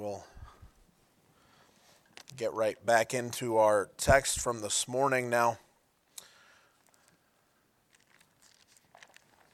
[0.00, 0.24] we'll
[2.38, 5.58] get right back into our text from this morning now.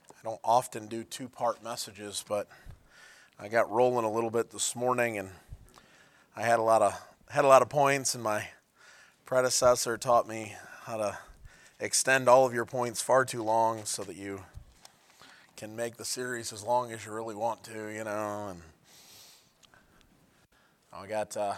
[0.09, 2.46] I don't often do two part messages, but
[3.40, 5.31] I got rolling a little bit this morning and
[6.37, 6.94] I had a lot of
[7.28, 8.47] had a lot of points and my
[9.24, 10.54] predecessor taught me
[10.85, 11.19] how to
[11.81, 14.42] extend all of your points far too long so that you
[15.56, 18.62] can make the series as long as you really want to, you know, and
[20.98, 21.55] I got uh,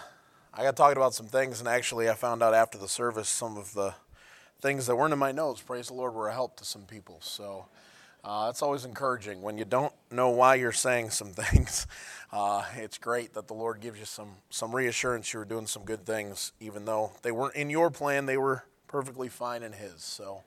[0.52, 3.56] I got talking about some things, and actually, I found out after the service some
[3.56, 3.94] of the
[4.60, 5.60] things that weren't in my notes.
[5.60, 7.18] Praise the Lord, were a help to some people.
[7.22, 7.66] So
[8.24, 11.86] uh, it's always encouraging when you don't know why you're saying some things.
[12.32, 16.04] Uh, it's great that the Lord gives you some some reassurance you're doing some good
[16.04, 18.26] things, even though they weren't in your plan.
[18.26, 20.02] They were perfectly fine in His.
[20.02, 20.42] So,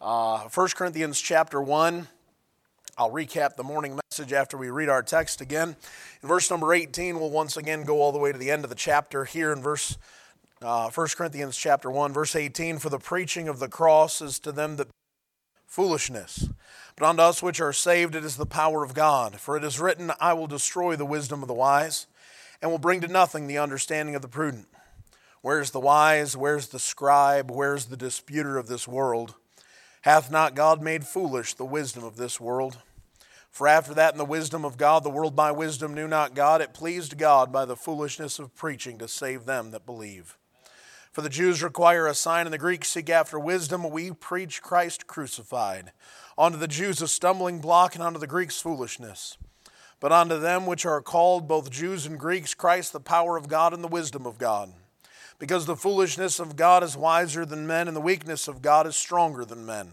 [0.00, 2.06] uh, 1 Corinthians chapter one.
[2.98, 5.76] I'll recap the morning message after we read our text again.
[6.22, 8.70] In verse number 18, we'll once again go all the way to the end of
[8.70, 9.96] the chapter here in verse
[10.62, 12.78] uh, 1 Corinthians chapter 1, verse 18.
[12.78, 14.88] For the preaching of the cross is to them that
[15.66, 16.48] foolishness,
[16.96, 19.40] but unto us which are saved it is the power of God.
[19.40, 22.06] For it is written, I will destroy the wisdom of the wise,
[22.60, 24.66] and will bring to nothing the understanding of the prudent.
[25.42, 26.36] Where's the wise?
[26.36, 27.50] Where's the scribe?
[27.50, 29.34] Where's the disputer of this world?
[30.02, 32.78] Hath not God made foolish the wisdom of this world?
[33.50, 36.60] For after that, in the wisdom of God, the world by wisdom knew not God.
[36.60, 40.38] It pleased God by the foolishness of preaching to save them that believe.
[41.12, 43.90] For the Jews require a sign, and the Greeks seek after wisdom.
[43.90, 45.90] We preach Christ crucified.
[46.38, 49.36] Unto the Jews a stumbling block, and unto the Greeks foolishness.
[49.98, 53.74] But unto them which are called, both Jews and Greeks, Christ the power of God
[53.74, 54.72] and the wisdom of God.
[55.40, 58.94] Because the foolishness of God is wiser than men, and the weakness of God is
[58.94, 59.92] stronger than men.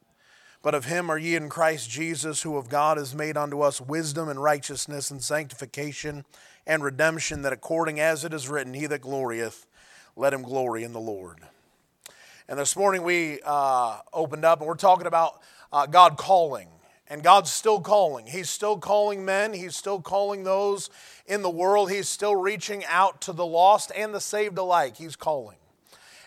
[0.61, 3.81] But of him are ye in Christ Jesus, who of God is made unto us
[3.81, 6.23] wisdom and righteousness and sanctification
[6.67, 9.65] and redemption, that according as it is written, He that glorieth,
[10.15, 11.39] let him glory in the Lord.
[12.47, 15.41] And this morning we uh, opened up and we're talking about
[15.71, 16.67] uh, God calling.
[17.07, 18.25] And God's still calling.
[18.25, 19.51] He's still calling men.
[19.51, 20.89] He's still calling those
[21.25, 21.91] in the world.
[21.91, 24.95] He's still reaching out to the lost and the saved alike.
[24.95, 25.57] He's calling.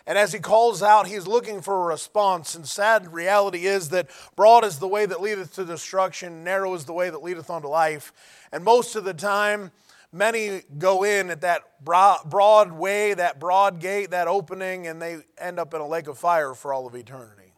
[0.07, 2.53] And as he calls out, he's looking for a response.
[2.53, 6.85] And sad reality is that broad is the way that leadeth to destruction, narrow is
[6.85, 8.13] the way that leadeth unto life.
[8.51, 9.71] And most of the time,
[10.11, 15.59] many go in at that broad way, that broad gate, that opening, and they end
[15.59, 17.53] up in a lake of fire for all of eternity.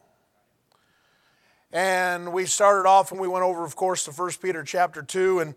[1.70, 5.40] And we started off and we went over, of course, to 1 Peter chapter 2
[5.40, 5.54] and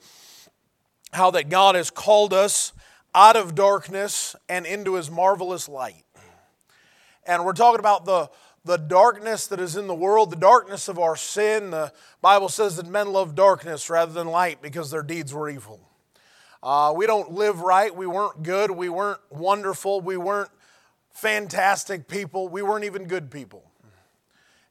[1.13, 2.73] how that God has called us
[3.15, 6.03] out of darkness and into his marvelous light.
[7.25, 8.29] And we're talking about the,
[8.65, 11.71] the darkness that is in the world, the darkness of our sin.
[11.71, 15.79] The Bible says that men love darkness rather than light because their deeds were evil.
[16.63, 17.95] Uh, we don't live right.
[17.95, 18.71] We weren't good.
[18.71, 20.01] We weren't wonderful.
[20.01, 20.51] We weren't
[21.11, 22.47] fantastic people.
[22.47, 23.63] We weren't even good people.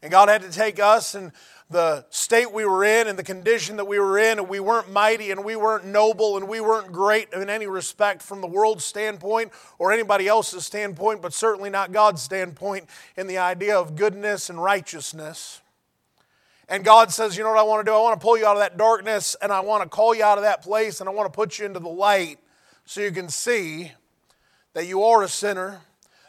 [0.03, 1.33] And God had to take us and
[1.71, 4.91] the state we were in and the condition that we were in, and we weren't
[4.91, 8.85] mighty and we weren't noble and we weren't great in any respect from the world's
[8.85, 14.51] standpoint or anybody else's standpoint, but certainly not God's standpoint in the idea of goodness
[14.51, 15.61] and righteousness.
[16.69, 17.95] And God says, You know what I want to do?
[17.95, 20.25] I want to pull you out of that darkness and I want to call you
[20.25, 22.39] out of that place and I want to put you into the light
[22.85, 23.93] so you can see
[24.75, 25.81] that you are a sinner,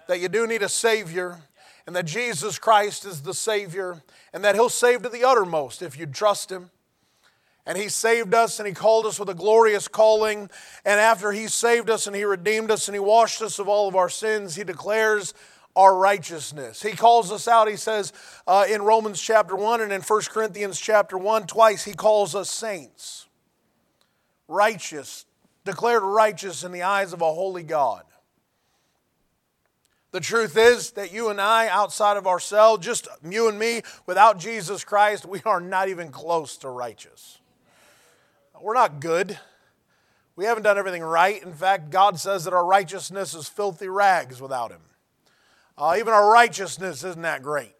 [0.08, 1.40] that you do need a Savior,
[1.92, 6.00] and that Jesus Christ is the Savior and that He'll save to the uttermost if
[6.00, 6.70] you trust Him.
[7.66, 10.50] And He saved us and He called us with a glorious calling.
[10.86, 13.90] And after He saved us and He redeemed us and He washed us of all
[13.90, 15.34] of our sins, He declares
[15.76, 16.82] our righteousness.
[16.82, 18.14] He calls us out, He says
[18.48, 22.50] uh, in Romans chapter 1 and in 1 Corinthians chapter 1, twice He calls us
[22.50, 23.28] saints.
[24.48, 25.26] Righteous,
[25.66, 28.06] declared righteous in the eyes of a holy God.
[30.12, 34.40] The truth is that you and I, outside of ourselves, just you and me, without
[34.40, 37.40] Jesus Christ, we are not even close to righteous.
[38.62, 39.40] We're not good.
[40.36, 41.42] We haven't done everything right.
[41.42, 44.82] In fact, God says that our righteousness is filthy rags without Him.
[45.78, 47.74] Uh, even our righteousness isn't that great.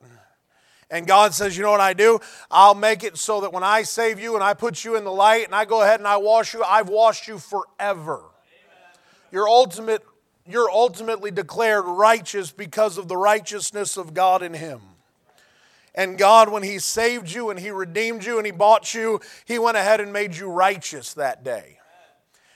[0.90, 2.20] And God says, You know what I do?
[2.50, 5.12] I'll make it so that when I save you and I put you in the
[5.12, 8.18] light and I go ahead and I wash you, I've washed you forever.
[8.18, 9.00] Amen.
[9.32, 10.04] Your ultimate
[10.48, 14.82] you're ultimately declared righteous because of the righteousness of God in Him.
[15.94, 19.60] And God, when He saved you and He redeemed you and He bought you, He
[19.60, 21.80] went ahead and made you righteous that day.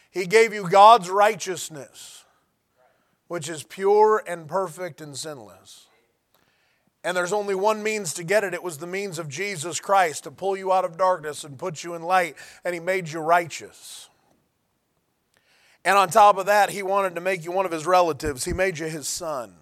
[0.10, 2.24] He gave you God's righteousness,
[3.28, 5.88] which is pure and perfect and sinless.
[7.04, 8.54] And there's only one means to get it.
[8.54, 11.84] It was the means of Jesus Christ to pull you out of darkness and put
[11.84, 14.10] you in light, and He made you righteous.
[15.86, 18.44] And on top of that, He wanted to make you one of His relatives.
[18.44, 19.54] He made you His son.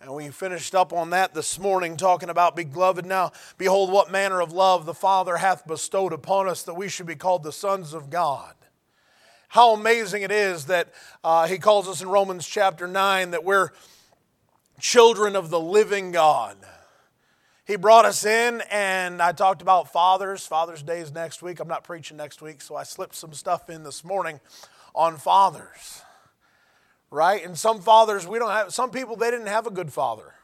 [0.00, 4.40] And we finished up on that this morning, talking about, Beloved, now behold, what manner
[4.40, 7.94] of love the Father hath bestowed upon us that we should be called the sons
[7.94, 8.54] of God.
[9.48, 13.70] How amazing it is that uh, he calls us in Romans chapter 9 that we're
[14.80, 16.56] children of the living God.
[17.64, 20.46] He brought us in, and I talked about fathers.
[20.46, 21.60] Father's Day is next week.
[21.60, 24.40] I'm not preaching next week, so I slipped some stuff in this morning
[24.94, 26.02] on fathers
[27.12, 27.44] right?
[27.44, 30.34] And some fathers, we don't have, some people, they didn't have a good father.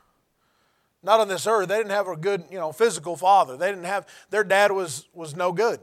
[1.02, 1.68] Not on this earth.
[1.68, 3.56] They didn't have a good, you know, physical father.
[3.56, 5.80] They didn't have, their dad was, was no good.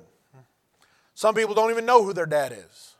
[1.16, 2.96] Some people don't even know who their dad is.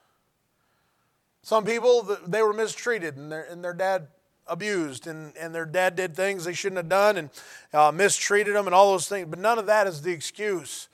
[1.44, 4.08] Some people, they were mistreated and their, and their dad
[4.48, 7.30] abused and, and their dad did things they shouldn't have done and
[7.74, 9.28] uh, mistreated them and all those things.
[9.30, 10.88] But none of that is the excuse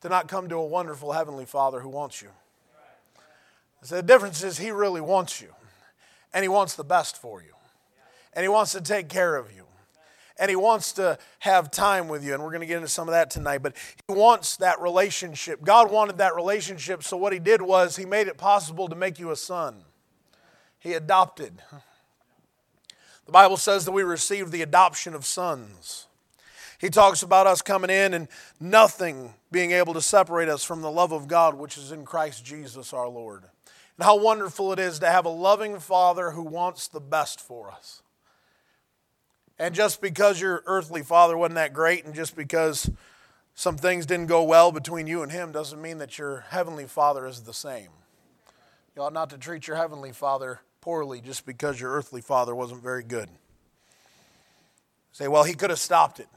[0.00, 2.28] to not come to a wonderful heavenly father who wants you.
[3.82, 5.48] So the difference is he really wants you
[6.32, 7.54] and He wants the best for you.
[8.32, 9.64] And He wants to take care of you.
[10.38, 12.34] And He wants to have time with you.
[12.34, 13.58] And we're going to get into some of that tonight.
[13.58, 13.74] But
[14.06, 15.64] He wants that relationship.
[15.64, 17.02] God wanted that relationship.
[17.02, 19.82] So what He did was He made it possible to make you a son.
[20.78, 21.54] He adopted.
[23.26, 26.06] The Bible says that we received the adoption of sons.
[26.80, 28.28] He talks about us coming in and
[28.60, 32.44] nothing being able to separate us from the love of God which is in Christ
[32.44, 33.42] Jesus our Lord
[33.98, 37.70] and how wonderful it is to have a loving Father who wants the best for
[37.70, 38.02] us.
[39.58, 42.88] And just because your earthly father wasn't that great, and just because
[43.56, 47.26] some things didn't go well between you and him, doesn't mean that your heavenly father
[47.26, 47.88] is the same.
[48.94, 52.82] You ought not to treat your heavenly father poorly just because your earthly father wasn't
[52.84, 53.28] very good.
[55.10, 56.28] Say, well, he could have stopped it.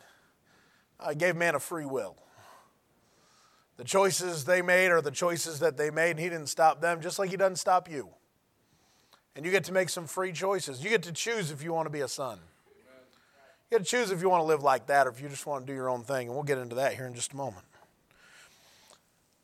[1.00, 2.16] I gave man a free will.
[3.82, 7.02] The choices they made are the choices that they made, and He didn't stop them,
[7.02, 8.10] just like He doesn't stop you.
[9.36, 10.84] And you get to make some free choices.
[10.84, 12.38] You get to choose if you want to be a son.
[13.72, 15.48] You get to choose if you want to live like that or if you just
[15.48, 16.28] want to do your own thing.
[16.28, 17.66] And we'll get into that here in just a moment.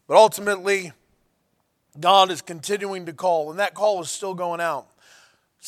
[0.05, 0.91] But ultimately,
[1.99, 4.85] God is continuing to call, and that call is still going out.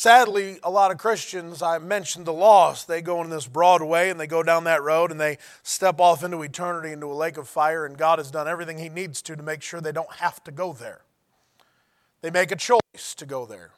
[0.00, 4.08] Sadly, a lot of Christians, I mentioned the lost, they go in this broad way
[4.08, 7.36] and they go down that road and they step off into eternity into a lake
[7.36, 10.14] of fire, and God has done everything He needs to to make sure they don't
[10.14, 11.02] have to go there.
[12.22, 13.72] They make a choice to go there.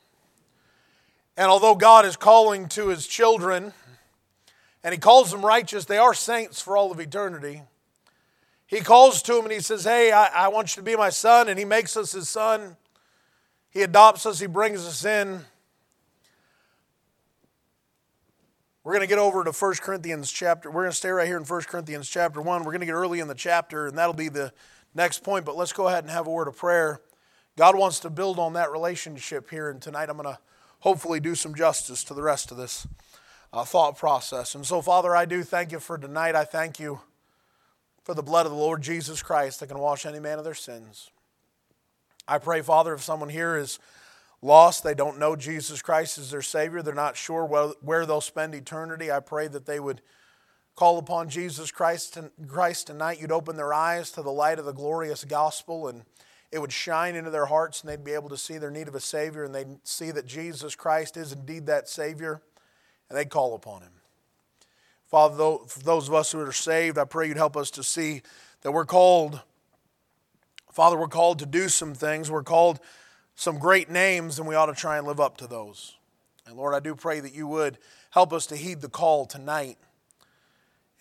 [1.37, 3.73] And although God is calling to His children,
[4.85, 7.63] and He calls them righteous, they are saints for all of eternity.
[8.69, 11.11] He calls to them and He says, Hey, I, I want you to be my
[11.11, 12.77] son, and He makes us His son.
[13.71, 15.47] He adopts us, He brings us in.
[18.85, 20.69] We're going to get over to 1 Corinthians chapter.
[20.69, 22.65] We're going to stay right here in 1 Corinthians chapter 1.
[22.65, 24.53] We're going to get early in the chapter, and that'll be the
[24.93, 25.45] next point.
[25.45, 27.01] But let's go ahead and have a word of prayer.
[27.57, 30.41] God wants to build on that relationship here, and tonight I'm going to
[30.81, 32.89] hopefully do some justice to the rest of this
[33.53, 34.57] uh, thought process.
[34.57, 36.35] And so, Father, I do thank you for tonight.
[36.35, 37.03] I thank you
[38.03, 40.55] for the blood of the Lord Jesus Christ that can wash any man of their
[40.55, 41.13] sins.
[42.27, 43.79] I pray, Father, if someone here is
[44.43, 47.45] lost, they don't know Jesus Christ as their Savior, they're not sure
[47.81, 50.03] where they'll spend eternity, I pray that they would
[50.75, 52.19] call upon Jesus Christ,
[52.49, 53.21] Christ tonight.
[53.21, 56.03] You'd open their eyes to the light of the glorious gospel and
[56.51, 58.95] it would shine into their hearts and they'd be able to see their need of
[58.95, 62.43] a Savior and they'd see that Jesus Christ is indeed that Savior
[63.09, 63.93] and they'd call upon Him.
[65.07, 68.23] Father, those of us who are saved, I pray you'd help us to see
[68.63, 69.41] that we're called,
[70.71, 72.31] Father, we're called to do some things.
[72.31, 72.81] We're called
[73.43, 75.97] some great names, and we ought to try and live up to those.
[76.47, 77.77] And Lord, I do pray that you would
[78.11, 79.79] help us to heed the call tonight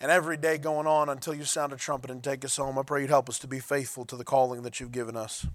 [0.00, 2.76] and every day going on until you sound a trumpet and take us home.
[2.78, 5.46] I pray you'd help us to be faithful to the calling that you've given us.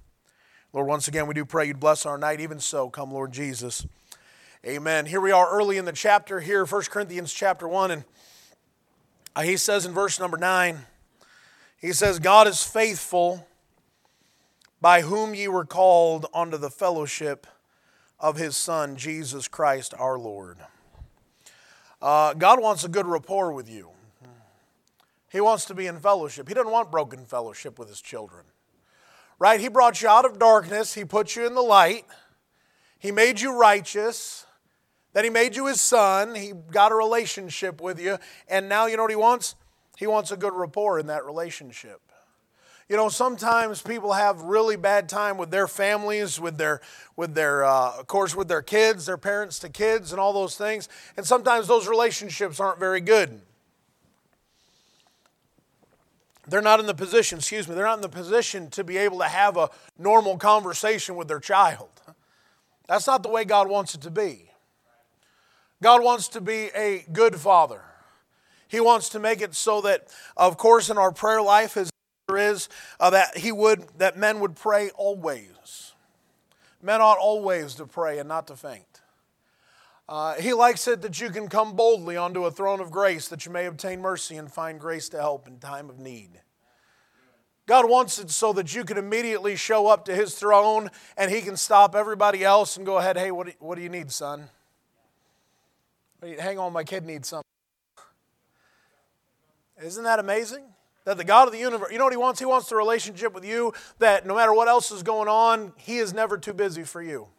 [0.72, 2.40] Lord, once again, we do pray you'd bless our night.
[2.40, 3.86] Even so, come, Lord Jesus.
[4.66, 5.06] Amen.
[5.06, 8.04] Here we are early in the chapter, here, 1 Corinthians chapter 1, and
[9.36, 10.80] uh, he says in verse number 9,
[11.80, 13.47] he says, God is faithful
[14.82, 17.48] by whom ye were called unto the fellowship
[18.20, 20.58] of his Son, Jesus Christ our Lord.
[22.02, 23.90] Uh, God wants a good rapport with you.
[25.30, 26.48] He wants to be in fellowship.
[26.48, 28.46] He doesn't want broken fellowship with his children.
[29.40, 29.60] Right?
[29.60, 32.06] He brought you out of darkness, He put you in the light,
[32.98, 34.46] He made you righteous,
[35.14, 36.36] Then He made you His son.
[36.36, 38.18] He got a relationship with you.
[38.48, 39.56] And now, you know what He wants?
[39.98, 42.02] He wants a good rapport in that relationship.
[42.90, 46.80] You know, sometimes people have really bad time with their families, with their,
[47.18, 50.56] with their, uh, of course, with their kids, their parents to kids, and all those
[50.56, 50.88] things.
[51.18, 53.42] And sometimes those relationships aren't very good.
[56.48, 59.20] They're not in the position, excuse me, they're not in the position to be able
[59.20, 61.90] to have a normal conversation with their child.
[62.88, 64.50] That's not the way God wants it to be.
[65.84, 67.82] God wants to be a good father.
[68.70, 71.90] He wants to make it so that, of course, in our prayer life, as
[72.36, 72.68] is
[73.00, 75.94] uh, that he would that men would pray always.
[76.82, 79.02] Men ought always to pray and not to faint.
[80.10, 83.46] Uh, he likes it that you can come boldly onto a throne of grace that
[83.46, 86.42] you may obtain mercy and find grace to help in time of need.
[87.66, 91.42] God wants it so that you can immediately show up to his throne and he
[91.42, 94.50] can stop everybody else and go ahead, hey, what do, what do you need, son?
[96.40, 97.44] Hang on, my kid needs something.
[99.84, 100.64] Isn't that amazing?
[101.08, 102.38] That the God of the universe, you know what He wants?
[102.38, 106.00] He wants the relationship with you that no matter what else is going on, He
[106.00, 107.30] is never too busy for you.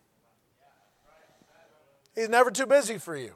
[2.14, 3.34] He's never too busy for you.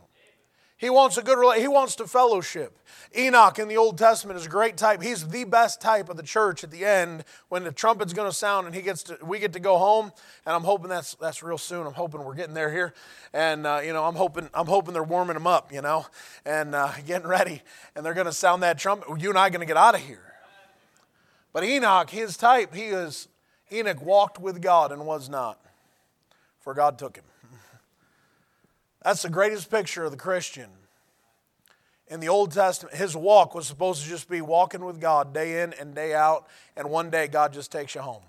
[0.82, 1.62] He wants a good relationship.
[1.62, 2.76] he wants to fellowship.
[3.16, 5.00] Enoch in the Old Testament is a great type.
[5.00, 8.36] He's the best type of the church at the end when the trumpet's going to
[8.36, 10.10] sound and he gets to we get to go home
[10.44, 11.86] and I'm hoping that's that's real soon.
[11.86, 12.94] I'm hoping we're getting there here.
[13.32, 16.04] And uh, you know, I'm hoping I'm hoping they're warming them up, you know,
[16.44, 17.62] and uh, getting ready
[17.94, 19.06] and they're going to sound that trumpet.
[19.20, 20.34] You and I are going to get out of here.
[21.52, 23.28] But Enoch, his type, he is
[23.70, 25.60] Enoch walked with God and was not,
[26.58, 27.24] for God took him.
[29.04, 30.70] That's the greatest picture of the Christian.
[32.08, 35.62] In the Old Testament, his walk was supposed to just be walking with God day
[35.62, 38.22] in and day out, and one day God just takes you home.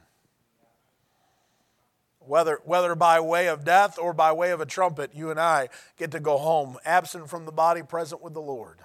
[2.20, 5.68] Whether, whether by way of death or by way of a trumpet, you and I
[5.98, 8.78] get to go home, absent from the body, present with the Lord.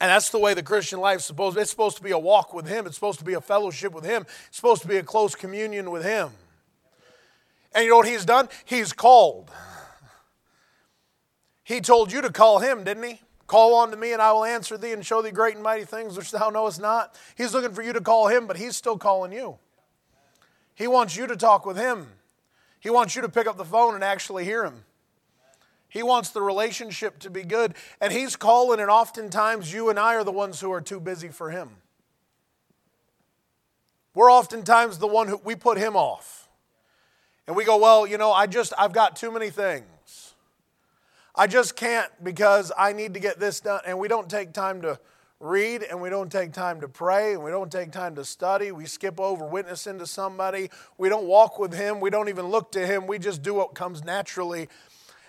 [0.00, 2.52] And that's the way the Christian life is supposed It's supposed to be a walk
[2.52, 2.86] with Him.
[2.86, 4.26] It's supposed to be a fellowship with Him.
[4.48, 6.30] It's supposed to be a close communion with Him.
[7.72, 8.48] And you know what He's done?
[8.64, 9.50] He's called.
[11.66, 13.20] He told you to call him, didn't he?
[13.48, 15.84] Call on to me, and I will answer thee and show thee great and mighty
[15.84, 17.18] things which thou knowest not.
[17.36, 19.58] He's looking for you to call him, but he's still calling you.
[20.76, 22.06] He wants you to talk with him.
[22.78, 24.84] He wants you to pick up the phone and actually hear him.
[25.88, 30.14] He wants the relationship to be good, and he's calling, and oftentimes you and I
[30.14, 31.70] are the ones who are too busy for him.
[34.14, 36.48] We're oftentimes the one who we put him off.
[37.48, 39.86] And we go, well, you know, I just, I've got too many things.
[41.38, 43.80] I just can't because I need to get this done.
[43.86, 44.98] And we don't take time to
[45.38, 48.72] read and we don't take time to pray and we don't take time to study.
[48.72, 50.70] We skip over witnessing to somebody.
[50.96, 52.00] We don't walk with Him.
[52.00, 53.06] We don't even look to Him.
[53.06, 54.70] We just do what comes naturally.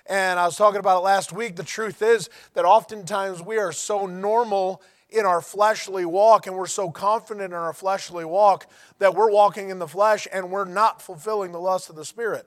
[0.06, 1.58] And I was talking about it last week.
[1.58, 6.68] The truth is that oftentimes we are so normal in our fleshly walk and we're
[6.68, 11.02] so confident in our fleshly walk that we're walking in the flesh and we're not
[11.02, 12.46] fulfilling the lust of the Spirit.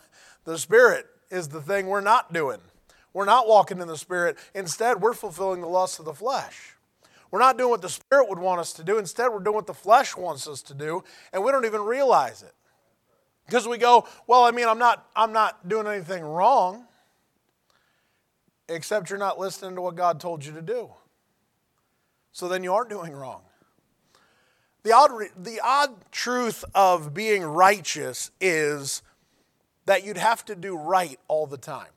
[0.44, 2.58] the Spirit is the thing we're not doing.
[3.12, 4.38] We're not walking in the Spirit.
[4.54, 6.76] Instead, we're fulfilling the lusts of the flesh.
[7.30, 8.98] We're not doing what the Spirit would want us to do.
[8.98, 11.02] Instead, we're doing what the flesh wants us to do,
[11.32, 12.54] and we don't even realize it.
[13.46, 16.84] Because we go, well, I mean, I'm not, I'm not doing anything wrong,
[18.68, 20.90] except you're not listening to what God told you to do.
[22.32, 23.42] So then you aren't doing wrong.
[24.84, 29.02] The odd, the odd truth of being righteous is
[29.86, 31.88] that you'd have to do right all the time.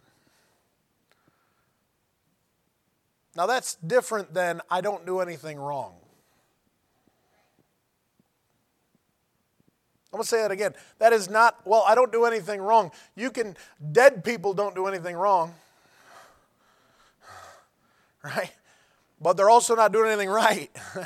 [3.36, 5.96] Now, that's different than I don't do anything wrong.
[10.16, 10.74] I'm going to say that again.
[11.00, 12.92] That is not, well, I don't do anything wrong.
[13.18, 13.58] You can,
[13.92, 15.54] dead people don't do anything wrong.
[18.24, 18.54] Right?
[19.20, 20.72] But they're also not doing anything right.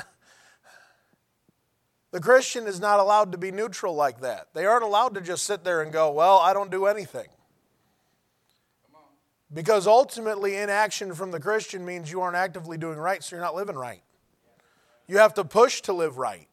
[2.12, 4.54] the Christian is not allowed to be neutral like that.
[4.54, 7.26] They aren't allowed to just sit there and go, well, I don't do anything.
[9.52, 13.54] Because ultimately, inaction from the Christian means you aren't actively doing right, so you're not
[13.54, 14.02] living right.
[15.08, 16.46] You have to push to live right.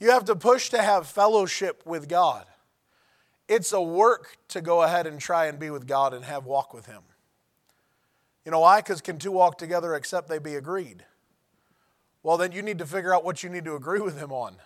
[0.00, 2.46] You have to push to have fellowship with God.
[3.48, 6.74] It's a work to go ahead and try and be with God and have walk
[6.74, 7.02] with Him.
[8.44, 8.80] You know why?
[8.80, 11.04] Because can two walk together except they be agreed?
[12.24, 14.56] Well, then you need to figure out what you need to agree with Him on.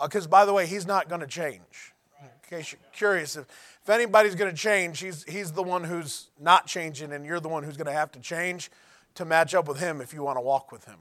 [0.00, 1.94] Because, uh, by the way, He's not going to change.
[2.22, 6.26] In case you're curious, if, if anybody's going to change, he's, he's the one who's
[6.40, 8.68] not changing, and you're the one who's going to have to change
[9.14, 10.96] to match up with him if you want to walk with him.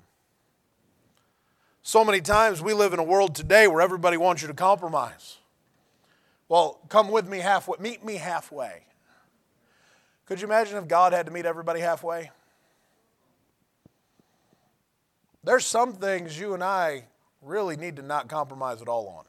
[1.81, 5.37] So many times we live in a world today where everybody wants you to compromise.
[6.47, 8.83] Well, come with me halfway, meet me halfway.
[10.27, 12.29] Could you imagine if God had to meet everybody halfway?
[15.43, 17.05] There's some things you and I
[17.41, 19.25] really need to not compromise at all on.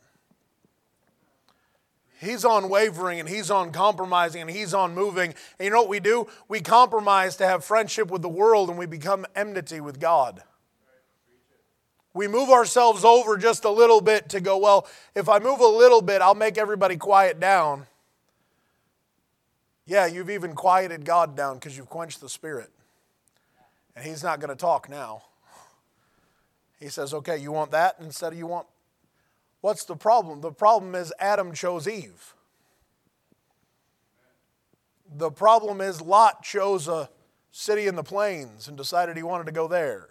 [2.20, 5.34] He's on wavering and he's on compromising and he's on moving.
[5.58, 6.26] And you know what we do?
[6.48, 10.42] We compromise to have friendship with the world and we become enmity with God.
[12.14, 15.66] We move ourselves over just a little bit to go, well, if I move a
[15.66, 17.86] little bit, I'll make everybody quiet down.
[19.84, 22.70] Yeah, you've even quieted God down because you've quenched the Spirit.
[23.94, 25.24] And He's not going to talk now.
[26.80, 28.66] He says, okay, you want that instead of you want.
[29.60, 30.40] What's the problem?
[30.40, 32.34] The problem is Adam chose Eve.
[35.14, 37.08] The problem is Lot chose a
[37.50, 40.08] city in the plains and decided he wanted to go there.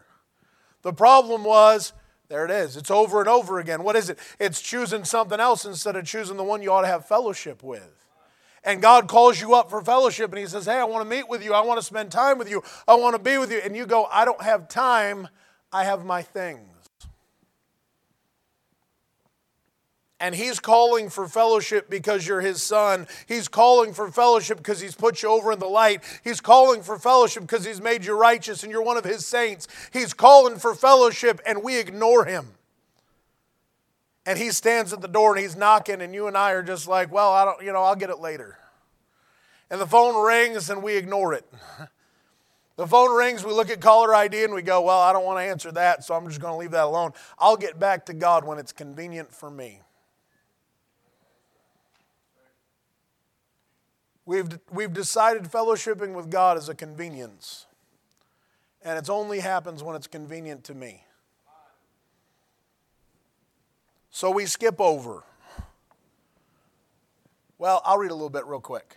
[0.81, 1.93] The problem was,
[2.27, 3.83] there it is, it's over and over again.
[3.83, 4.19] What is it?
[4.39, 8.05] It's choosing something else instead of choosing the one you ought to have fellowship with.
[8.63, 11.29] And God calls you up for fellowship and He says, Hey, I want to meet
[11.29, 11.53] with you.
[11.53, 12.63] I want to spend time with you.
[12.87, 13.59] I want to be with you.
[13.63, 15.27] And you go, I don't have time.
[15.71, 16.74] I have my things.
[20.19, 23.05] And he's calling for fellowship because you're his son.
[23.27, 26.03] He's calling for fellowship because he's put you over in the light.
[26.23, 29.67] He's calling for fellowship because he's made you righteous and you're one of his saints.
[29.91, 32.47] He's calling for fellowship and we ignore him.
[34.25, 36.87] And he stands at the door and he's knocking, and you and I are just
[36.87, 38.57] like, well, I don't, you know, I'll get it later.
[39.69, 41.45] And the phone rings and we ignore it.
[42.77, 45.39] The phone rings, we look at caller ID and we go, well, I don't want
[45.39, 47.13] to answer that, so I'm just going to leave that alone.
[47.39, 49.79] I'll get back to God when it's convenient for me.
[54.25, 57.67] We've, we've decided fellowshipping with God is a convenience.
[58.81, 61.03] And it only happens when it's convenient to me.
[64.09, 65.23] So we skip over.
[67.57, 68.95] Well, I'll read a little bit real quick.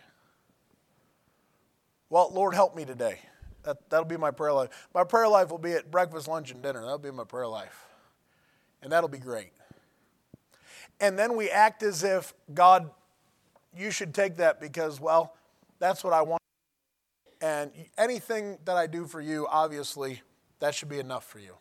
[2.10, 3.18] Well, Lord, help me today.
[3.64, 4.88] That, that'll be my prayer life.
[4.94, 6.80] My prayer life will be at breakfast, lunch, and dinner.
[6.80, 7.86] That'll be my prayer life.
[8.82, 9.52] And that'll be great.
[11.00, 12.90] And then we act as if God
[13.76, 15.34] you should take that because, well,
[15.78, 16.42] that's what I want.
[17.40, 20.22] And anything that I do for you, obviously,
[20.60, 21.54] that should be enough for you.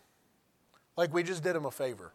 [0.96, 2.13] Like we just did him a favor.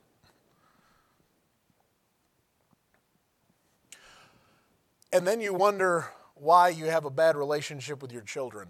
[5.12, 8.68] And then you wonder why you have a bad relationship with your children.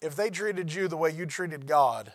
[0.00, 2.12] If they treated you the way you treated God,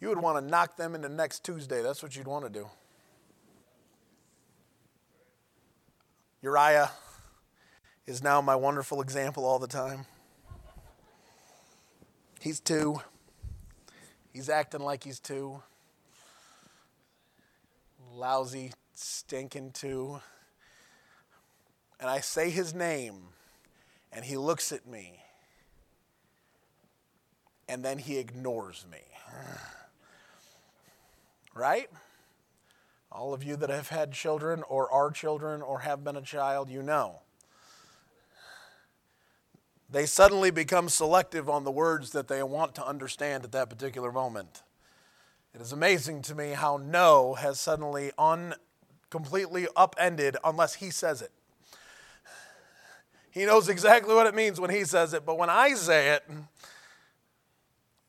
[0.00, 1.82] you would want to knock them into next Tuesday.
[1.82, 2.68] That's what you'd want to do.
[6.42, 6.90] Uriah
[8.06, 10.06] is now my wonderful example all the time.
[12.40, 13.00] He's two.
[14.32, 15.62] He's acting like he's two.
[18.12, 20.20] Lousy, stinking two.
[21.98, 23.28] And I say his name,
[24.12, 25.20] and he looks at me,
[27.66, 29.00] and then he ignores me
[31.56, 31.88] right?
[33.10, 36.68] All of you that have had children or are children or have been a child,
[36.68, 37.20] you know.
[39.88, 44.10] They suddenly become selective on the words that they want to understand at that particular
[44.10, 44.62] moment.
[45.54, 48.54] It is amazing to me how no has suddenly un,
[49.08, 51.30] completely upended unless he says it.
[53.30, 56.24] He knows exactly what it means when he says it, but when I say it,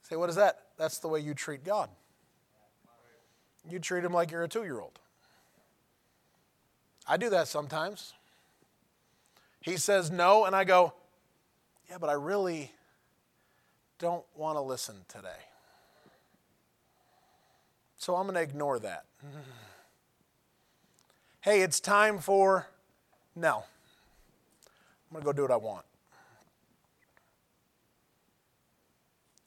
[0.01, 0.59] say, what is that?
[0.77, 1.89] That's the way you treat God
[3.69, 4.99] you treat him like you're a two year old.
[7.07, 8.13] I do that sometimes.
[9.61, 10.93] He says no, and I go,
[11.89, 12.71] yeah, but I really
[13.99, 15.29] don't want to listen today.
[17.97, 19.05] So I'm going to ignore that.
[21.41, 22.67] hey, it's time for
[23.35, 23.63] no.
[25.09, 25.85] I'm going to go do what I want.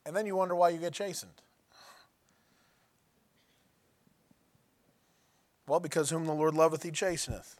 [0.06, 1.32] And then you wonder why you get chastened.
[5.70, 7.54] Well, because whom the Lord loveth, he chasteneth.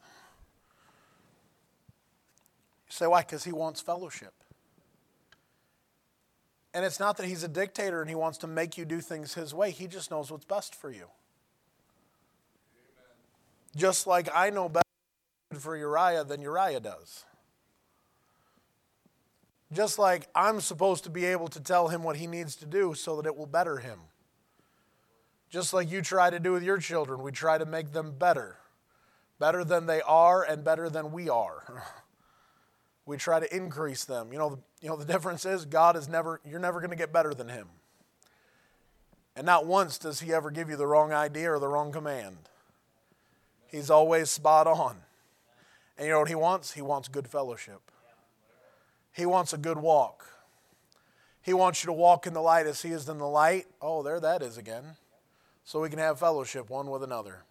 [2.87, 3.21] You say, why?
[3.21, 4.33] Because he wants fellowship.
[6.73, 9.35] And it's not that he's a dictator and he wants to make you do things
[9.35, 11.05] his way, he just knows what's best for you.
[12.75, 13.07] Amen.
[13.77, 14.83] Just like I know better
[15.53, 17.23] for Uriah than Uriah does.
[19.71, 22.93] Just like I'm supposed to be able to tell him what he needs to do
[22.93, 23.99] so that it will better him.
[25.51, 28.57] Just like you try to do with your children, we try to make them better.
[29.37, 31.83] Better than they are and better than we are.
[33.05, 34.31] we try to increase them.
[34.31, 36.95] You know, the, you know, the difference is God is never, you're never going to
[36.95, 37.67] get better than Him.
[39.35, 42.37] And not once does he ever give you the wrong idea or the wrong command.
[43.67, 44.97] He's always spot on.
[45.97, 46.73] And you know what he wants?
[46.73, 47.79] He wants good fellowship.
[49.13, 50.25] He wants a good walk.
[51.41, 53.65] He wants you to walk in the light as he is in the light.
[53.81, 54.95] Oh, there that is again.
[55.63, 57.43] So we can have fellowship one with another.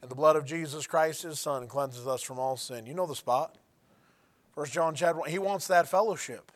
[0.00, 2.86] And the blood of Jesus Christ, his son, cleanses us from all sin.
[2.86, 3.56] You know the spot.
[4.54, 5.30] First John chapter 1.
[5.30, 6.52] He wants that fellowship.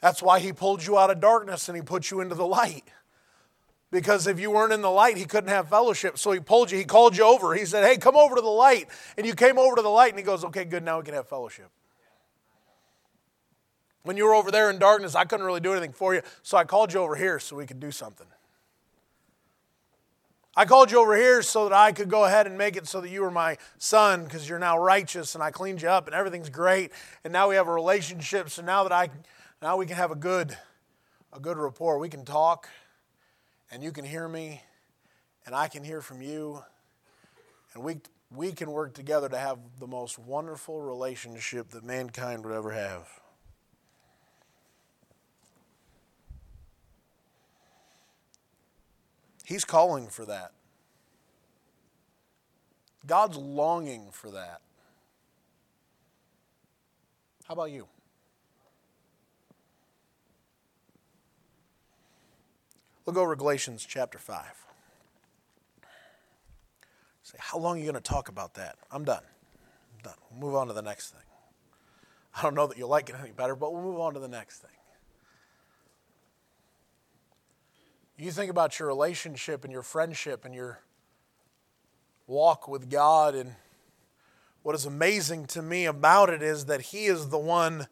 [0.00, 2.84] That's why he pulled you out of darkness and he put you into the light.
[3.90, 6.18] Because if you weren't in the light, he couldn't have fellowship.
[6.18, 7.54] So he pulled you, he called you over.
[7.54, 8.88] He said, Hey, come over to the light.
[9.16, 11.14] And you came over to the light, and he goes, Okay, good, now we can
[11.14, 11.70] have fellowship.
[14.02, 16.56] When you were over there in darkness, I couldn't really do anything for you, so
[16.56, 18.26] I called you over here so we could do something.
[20.58, 23.00] I called you over here so that I could go ahead and make it so
[23.00, 26.16] that you were my son because you're now righteous and I cleaned you up and
[26.16, 26.90] everything's great
[27.22, 29.08] and now we have a relationship so now that I
[29.62, 30.58] now we can have a good
[31.32, 32.00] a good rapport.
[32.00, 32.68] We can talk
[33.70, 34.60] and you can hear me
[35.46, 36.60] and I can hear from you
[37.72, 37.98] and we
[38.34, 43.08] we can work together to have the most wonderful relationship that mankind would ever have.
[49.48, 50.52] He's calling for that.
[53.06, 54.60] God's longing for that.
[57.46, 57.86] How about you?
[63.06, 64.44] Look over Galatians chapter 5.
[67.22, 68.76] Say, how long are you going to talk about that?
[68.92, 69.22] I'm done.
[69.94, 70.18] I'm done.
[70.30, 71.22] We'll move on to the next thing.
[72.36, 74.28] I don't know that you'll like it any better, but we'll move on to the
[74.28, 74.77] next thing.
[78.20, 80.80] You think about your relationship and your friendship and your
[82.26, 83.36] walk with God.
[83.36, 83.54] And
[84.62, 87.86] what is amazing to me about it is that He is the one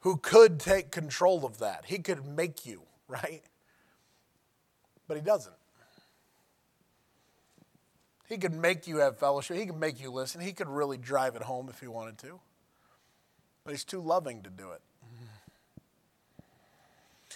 [0.00, 1.86] who could take control of that.
[1.86, 3.42] He could make you, right?
[5.08, 5.54] But He doesn't.
[8.28, 9.56] He could make you have fellowship.
[9.56, 10.40] He could make you listen.
[10.40, 12.38] He could really drive it home if he wanted to.
[13.64, 14.82] But he's too loving to do it.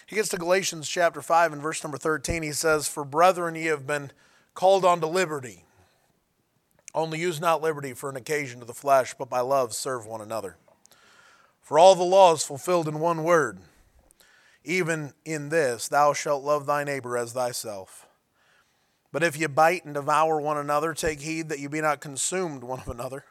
[0.05, 2.43] He gets to Galatians chapter 5 and verse number 13.
[2.43, 4.11] He says, For brethren, ye have been
[4.53, 5.65] called unto liberty.
[6.93, 10.21] Only use not liberty for an occasion to the flesh, but by love serve one
[10.21, 10.57] another.
[11.61, 13.59] For all the law is fulfilled in one word,
[14.63, 18.05] even in this, thou shalt love thy neighbor as thyself.
[19.11, 22.63] But if ye bite and devour one another, take heed that ye be not consumed
[22.63, 23.25] one of another.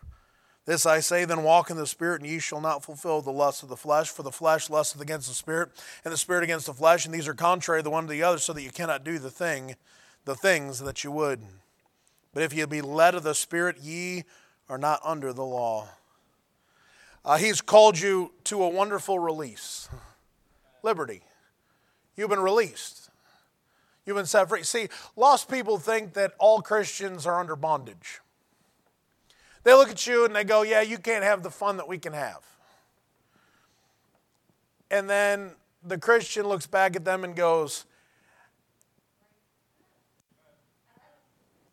[0.64, 3.62] This I say, then walk in the Spirit, and ye shall not fulfill the lust
[3.64, 4.10] of the flesh.
[4.10, 5.70] For the flesh lusteth against the Spirit,
[6.04, 8.38] and the Spirit against the flesh, and these are contrary the one to the other,
[8.38, 9.74] so that you cannot do the thing,
[10.24, 11.40] the things that you would.
[12.32, 14.22] But if ye be led of the Spirit, ye
[14.68, 15.88] are not under the law.
[17.24, 19.88] Uh, he's called you to a wonderful release,
[20.82, 21.22] liberty.
[22.16, 23.10] You've been released.
[24.04, 24.62] You've been set free.
[24.62, 28.20] See, lost people think that all Christians are under bondage.
[29.64, 31.98] They look at you and they go, Yeah, you can't have the fun that we
[31.98, 32.40] can have.
[34.90, 37.86] And then the Christian looks back at them and goes,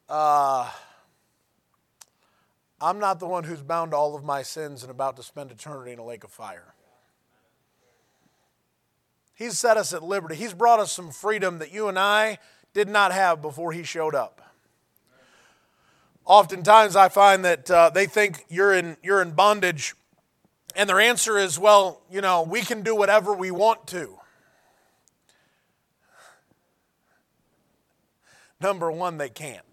[0.08, 0.70] uh,
[2.82, 5.52] I'm not the one who's bound to all of my sins and about to spend
[5.52, 6.74] eternity in a lake of fire.
[9.36, 10.36] He's set us at liberty.
[10.36, 12.40] He's brought us some freedom that you and I
[12.74, 14.49] did not have before He showed up
[16.30, 19.96] oftentimes I find that uh, they think you're in, you're in bondage,
[20.76, 24.16] and their answer is, well, you know, we can do whatever we want to.
[28.62, 29.64] Number one, they can't.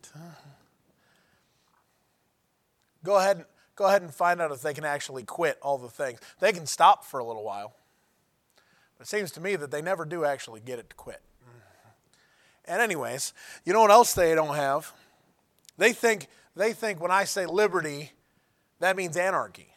[3.05, 3.45] Go ahead,
[3.77, 6.19] go ahead and find out if they can actually quit all the things.
[6.41, 7.75] They can stop for a little while.
[8.97, 11.21] But it seems to me that they never do actually get it to quit.
[12.65, 13.33] And, anyways,
[13.65, 14.93] you know what else they don't have?
[15.79, 18.13] They think they think when I say liberty,
[18.81, 19.69] that means anarchy.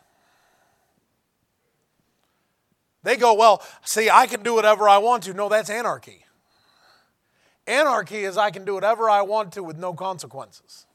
[3.03, 5.33] They go, well, see, I can do whatever I want to.
[5.33, 6.25] No, that's anarchy.
[7.67, 10.85] Anarchy is I can do whatever I want to with no consequences.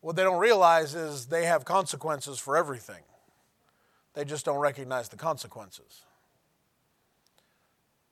[0.00, 3.02] What they don't realize is they have consequences for everything.
[4.14, 6.02] They just don't recognize the consequences.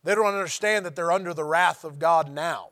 [0.05, 2.69] They don't understand that they're under the wrath of God now.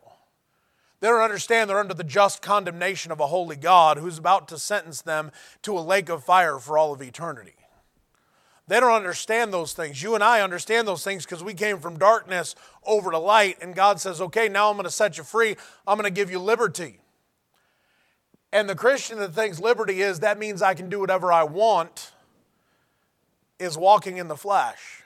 [1.01, 4.59] They don't understand they're under the just condemnation of a holy God who's about to
[4.59, 5.33] sentence them
[5.63, 7.55] to a lake of fire for all of eternity.
[8.69, 10.03] They don't understand those things.
[10.03, 12.55] You and I understand those things because we came from darkness
[12.87, 15.57] over to light, and God says, Okay, now I'm going to set you free.
[15.87, 17.01] I'm going to give you liberty.
[18.53, 22.13] And the Christian that thinks liberty is that means I can do whatever I want
[23.59, 25.03] is walking in the flesh.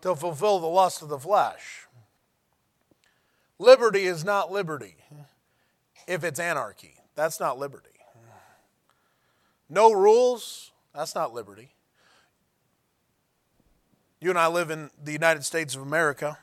[0.00, 1.87] to fulfill the lust of the flesh.
[3.58, 4.96] Liberty is not liberty
[6.06, 6.94] if it's anarchy.
[7.14, 7.90] That's not liberty.
[9.68, 11.70] No rules, that's not liberty.
[14.20, 16.38] You and I live in the United States of America,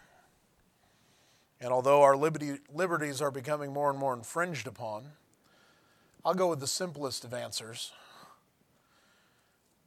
[1.60, 5.06] and although our liberty, liberties are becoming more and more infringed upon,
[6.24, 7.92] I'll go with the simplest of answers.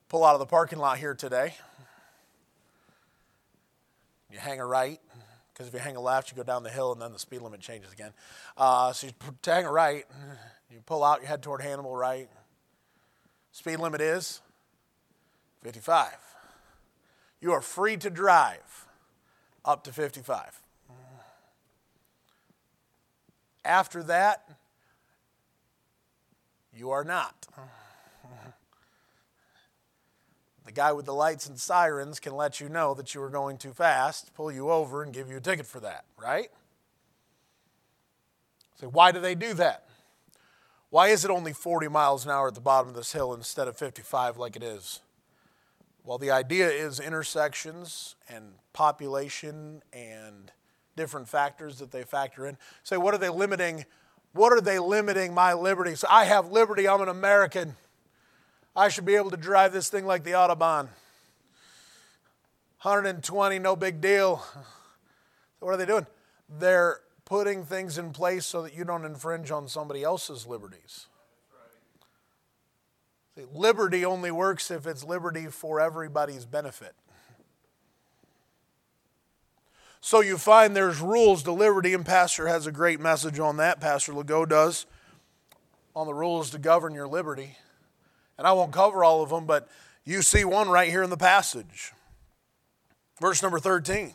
[0.08, 1.54] Pull out of the parking lot here today.
[4.30, 5.00] You hang a right,
[5.59, 7.42] because if you hang a left, you go down the hill and then the speed
[7.42, 8.12] limit changes again.
[8.57, 9.12] Uh, so you
[9.44, 10.05] hang a right,
[10.71, 12.29] you pull out, you head toward Hannibal, right.
[13.51, 14.40] Speed limit is
[15.62, 16.12] 55.
[17.40, 18.87] You are free to drive
[19.64, 20.62] up to 55.
[23.64, 24.49] After that,
[26.73, 27.49] you are not.
[30.68, 33.57] The guy with the lights and sirens can let you know that you are going
[33.57, 36.50] too fast, pull you over, and give you a ticket for that, right?
[38.78, 39.88] So, why do they do that?
[40.90, 43.66] Why is it only 40 miles an hour at the bottom of this hill instead
[43.66, 45.00] of 55 like it is?
[46.04, 50.52] Well, the idea is intersections and population and
[50.96, 52.59] different factors that they factor in.
[52.83, 53.87] Say, so what are they limiting?
[54.35, 55.94] What are they limiting my liberty?
[55.94, 57.74] So I have liberty, I'm an American.
[58.78, 60.86] I should be able to drive this thing like the Autobahn.
[62.82, 64.40] 120, no big deal.
[65.58, 66.06] What are they doing?
[66.48, 71.06] They're putting things in place so that you don't infringe on somebody else's liberties.
[73.34, 76.94] See, liberty only works if it's liberty for everybody's benefit.
[80.00, 83.80] So you find there's rules to liberty, and Pastor has a great message on that.
[83.80, 84.86] Pastor Legault does
[85.96, 87.56] on the rules to govern your liberty.
[88.38, 89.68] And I won't cover all of them, but
[90.05, 91.92] you see one right here in the passage.
[93.20, 94.14] Verse number 13.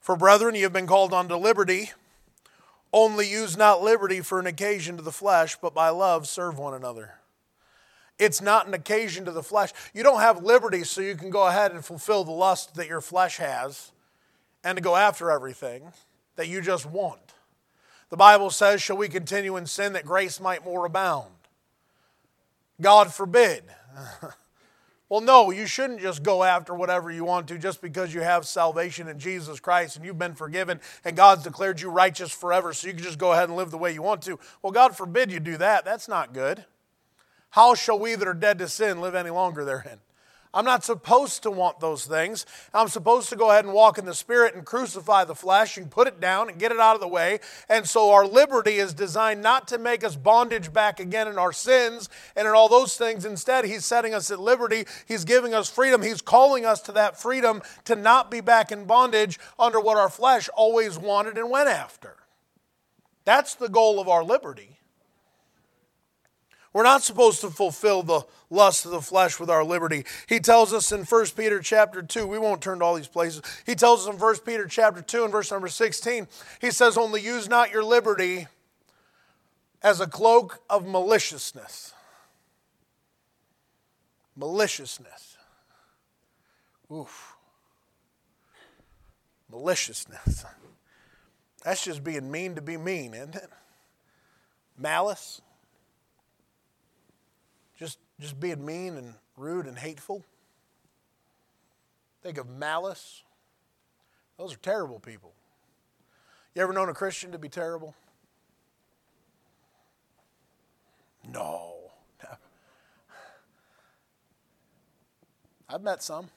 [0.00, 1.90] For brethren, you have been called unto liberty.
[2.92, 6.72] Only use not liberty for an occasion to the flesh, but by love serve one
[6.72, 7.14] another.
[8.18, 9.72] It's not an occasion to the flesh.
[9.92, 13.00] You don't have liberty so you can go ahead and fulfill the lust that your
[13.00, 13.92] flesh has
[14.64, 15.92] and to go after everything
[16.36, 17.34] that you just want.
[18.10, 21.30] The Bible says, Shall we continue in sin that grace might more abound?
[22.80, 23.64] God forbid.
[25.08, 28.46] well, no, you shouldn't just go after whatever you want to just because you have
[28.46, 32.86] salvation in Jesus Christ and you've been forgiven and God's declared you righteous forever, so
[32.86, 34.38] you can just go ahead and live the way you want to.
[34.62, 35.84] Well, God forbid you do that.
[35.84, 36.64] That's not good.
[37.50, 40.00] How shall we that are dead to sin live any longer therein?
[40.54, 42.46] I'm not supposed to want those things.
[42.72, 45.90] I'm supposed to go ahead and walk in the Spirit and crucify the flesh and
[45.90, 47.40] put it down and get it out of the way.
[47.68, 51.52] And so our liberty is designed not to make us bondage back again in our
[51.52, 53.24] sins and in all those things.
[53.24, 54.84] Instead, He's setting us at liberty.
[55.06, 56.02] He's giving us freedom.
[56.02, 60.08] He's calling us to that freedom to not be back in bondage under what our
[60.08, 62.16] flesh always wanted and went after.
[63.24, 64.78] That's the goal of our liberty.
[66.78, 70.04] We're not supposed to fulfill the lust of the flesh with our liberty.
[70.28, 73.42] He tells us in 1 Peter chapter 2, we won't turn to all these places.
[73.66, 76.28] He tells us in 1 Peter chapter 2 and verse number 16,
[76.60, 78.46] he says, Only use not your liberty
[79.82, 81.94] as a cloak of maliciousness.
[84.36, 85.36] Maliciousness.
[86.92, 87.34] Oof.
[89.50, 90.44] Maliciousness.
[91.64, 93.50] That's just being mean to be mean, isn't it?
[94.78, 95.40] Malice
[97.78, 100.24] just just being mean and rude and hateful.
[102.22, 103.22] Think of malice.
[104.36, 105.32] Those are terrible people.
[106.54, 107.94] You ever known a Christian to be terrible?
[111.32, 111.76] No.
[115.68, 116.30] I've met some.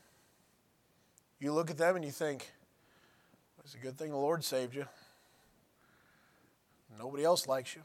[1.40, 2.52] You look at them and you think,
[3.64, 4.86] it's a good thing the Lord saved you.
[7.00, 7.82] Nobody else likes you.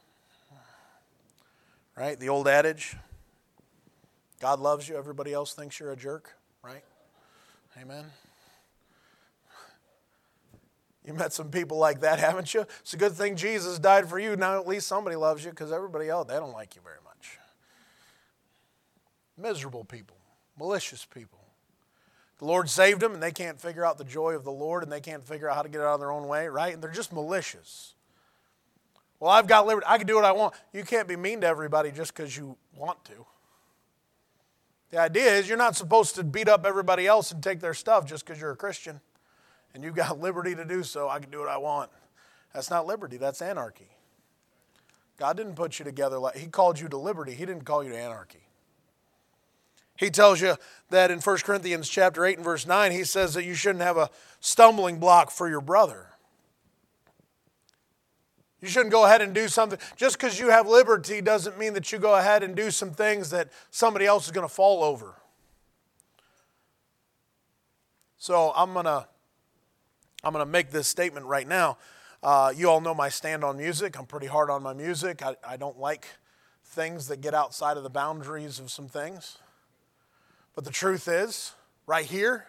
[1.96, 2.20] Right?
[2.20, 2.96] The old adage
[4.40, 6.84] God loves you, everybody else thinks you're a jerk, right?
[7.80, 8.04] Amen.
[11.06, 12.66] You met some people like that, haven't you?
[12.80, 14.36] It's a good thing Jesus died for you.
[14.36, 17.38] Now at least somebody loves you because everybody else, they don't like you very much.
[19.38, 20.16] Miserable people,
[20.58, 21.40] malicious people.
[22.38, 24.92] The Lord saved them and they can't figure out the joy of the Lord and
[24.92, 26.74] they can't figure out how to get out of their own way, right?
[26.74, 27.94] And they're just malicious.
[29.20, 29.86] Well, I've got liberty.
[29.88, 30.54] I can do what I want.
[30.74, 33.24] You can't be mean to everybody just because you want to.
[34.90, 38.06] The idea is you're not supposed to beat up everybody else and take their stuff
[38.06, 39.00] just because you're a Christian
[39.74, 41.08] and you've got liberty to do so.
[41.08, 41.90] I can do what I want.
[42.54, 43.88] That's not liberty, that's anarchy.
[45.18, 47.90] God didn't put you together like He called you to liberty, He didn't call you
[47.90, 48.46] to anarchy.
[49.96, 50.56] He tells you
[50.90, 53.96] that in 1 Corinthians chapter 8 and verse 9, he says that you shouldn't have
[53.96, 56.08] a stumbling block for your brother.
[58.60, 59.78] You shouldn't go ahead and do something.
[59.96, 63.30] Just because you have liberty doesn't mean that you go ahead and do some things
[63.30, 65.14] that somebody else is going to fall over.
[68.18, 69.06] So I'm going to
[70.24, 71.78] I'm going to make this statement right now.
[72.22, 73.96] Uh, you all know my stand on music.
[73.96, 75.22] I'm pretty hard on my music.
[75.22, 76.06] I, I don't like
[76.64, 79.38] things that get outside of the boundaries of some things.
[80.56, 81.52] But the truth is,
[81.86, 82.46] right here,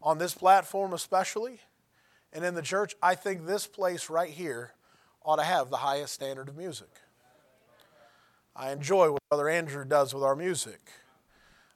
[0.00, 1.60] on this platform especially,
[2.32, 4.72] and in the church, I think this place right here
[5.26, 6.88] ought to have the highest standard of music.
[8.54, 10.80] I enjoy what Brother Andrew does with our music.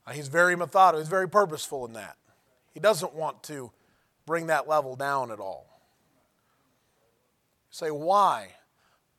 [0.07, 2.17] Uh, he's very methodical, he's very purposeful in that.
[2.73, 3.73] He doesn't want to
[4.25, 5.67] bring that level down at all.
[7.71, 8.55] Say, why?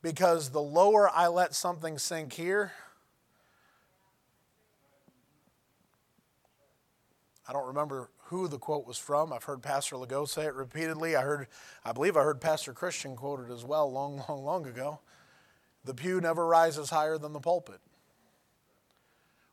[0.00, 2.72] Because the lower I let something sink here,
[7.46, 9.32] I don't remember who the quote was from.
[9.32, 11.14] I've heard Pastor Legault say it repeatedly.
[11.14, 11.48] I heard,
[11.84, 15.00] I believe I heard Pastor Christian quote it as well long, long, long ago.
[15.84, 17.80] The pew never rises higher than the pulpit.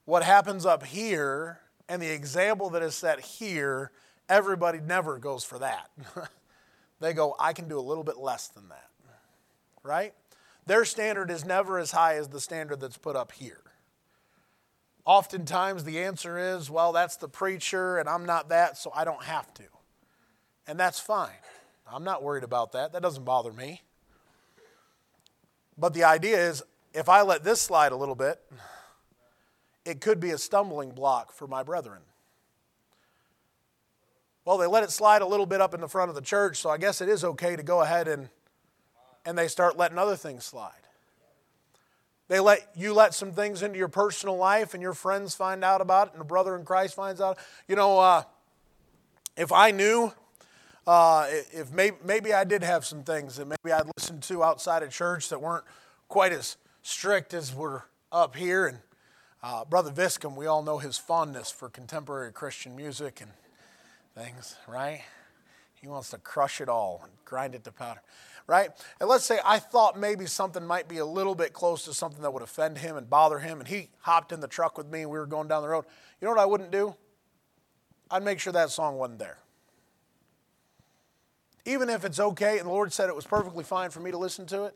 [0.06, 3.92] What happens up here and the example that is set here,
[4.30, 5.90] everybody never goes for that.
[7.00, 8.90] they go, I can do a little bit less than that.
[9.84, 10.14] Right?
[10.66, 13.62] Their standard is never as high as the standard that's put up here.
[15.06, 19.24] Oftentimes, the answer is, well, that's the preacher, and I'm not that, so I don't
[19.24, 19.64] have to.
[20.68, 21.32] And that's fine.
[21.92, 22.94] I'm not worried about that.
[22.94, 23.82] That doesn't bother me.
[25.78, 26.62] But the idea is,
[26.94, 28.40] if I let this slide a little bit,
[29.86, 32.02] it could be a stumbling block for my brethren.
[34.46, 36.58] Well, they let it slide a little bit up in the front of the church,
[36.58, 38.30] so I guess it is okay to go ahead and
[39.26, 40.72] and they start letting other things slide.
[42.30, 45.82] They let you let some things into your personal life, and your friends find out
[45.82, 47.40] about it, and a brother in Christ finds out.
[47.68, 48.24] You know, uh,
[49.36, 50.14] if I knew,
[50.86, 54.84] uh, if maybe, maybe I did have some things that maybe I'd listened to outside
[54.84, 55.66] of church that weren't
[56.08, 58.78] quite as strict as we're up here, and
[59.42, 63.32] uh, Brother Viscom, we all know his fondness for contemporary Christian music and
[64.14, 65.02] things, right?
[65.82, 68.02] He wants to crush it all and grind it to powder
[68.50, 68.72] right?
[69.00, 72.24] And let's say I thought maybe something might be a little bit close to something
[72.24, 75.02] that would offend him and bother him, and he hopped in the truck with me
[75.02, 75.86] and we were going down the road.
[76.20, 76.96] You know what I wouldn't do?
[78.10, 79.38] I'd make sure that song wasn't there.
[81.64, 84.18] Even if it's okay and the Lord said it was perfectly fine for me to
[84.18, 84.76] listen to it,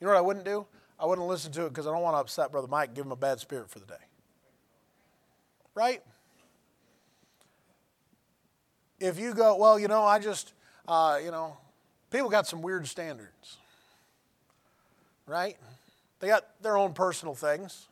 [0.00, 0.66] you know what I wouldn't do?
[0.98, 3.12] I wouldn't listen to it because I don't want to upset Brother Mike, give him
[3.12, 4.02] a bad spirit for the day.
[5.76, 6.02] Right?
[9.00, 10.52] If you go, well, you know, I just,
[10.86, 11.56] uh, you know,
[12.10, 13.58] People got some weird standards,
[15.26, 15.56] right?
[16.18, 17.86] They got their own personal things.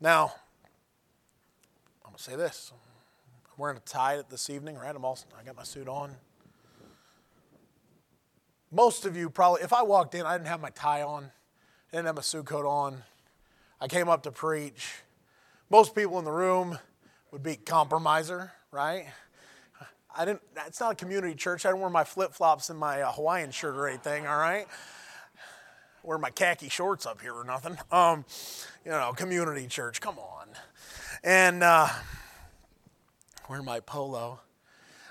[0.00, 0.32] Now,
[2.04, 2.72] I'm going to say this.
[2.72, 4.94] I'm wearing a tie this evening, right?
[4.94, 6.14] I'm all, I got my suit on.
[8.70, 11.96] Most of you probably, if I walked in, I didn't have my tie on, I
[11.96, 13.02] didn't have my suit coat on.
[13.80, 15.02] I came up to preach.
[15.68, 16.78] Most people in the room
[17.36, 19.04] would be compromiser, right?
[20.16, 20.40] I didn't.
[20.66, 21.66] It's not a community church.
[21.66, 24.26] I don't wear my flip flops and my uh, Hawaiian shirt or anything.
[24.26, 24.66] All right.
[26.02, 27.76] Wear my khaki shorts up here or nothing.
[27.92, 28.24] Um,
[28.86, 30.00] you know, community church.
[30.00, 30.48] Come on.
[31.22, 31.88] And uh,
[33.50, 34.40] wear my polo.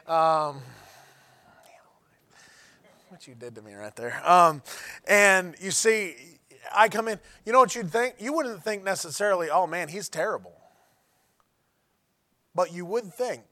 [0.08, 0.62] Um,
[3.10, 4.20] what you did to me right there.
[4.28, 4.64] Um,
[5.08, 6.16] and you see,
[6.76, 7.20] I come in.
[7.46, 8.16] You know what you'd think?
[8.18, 10.55] You wouldn't think necessarily, oh man, he's terrible.
[12.56, 13.44] But you would think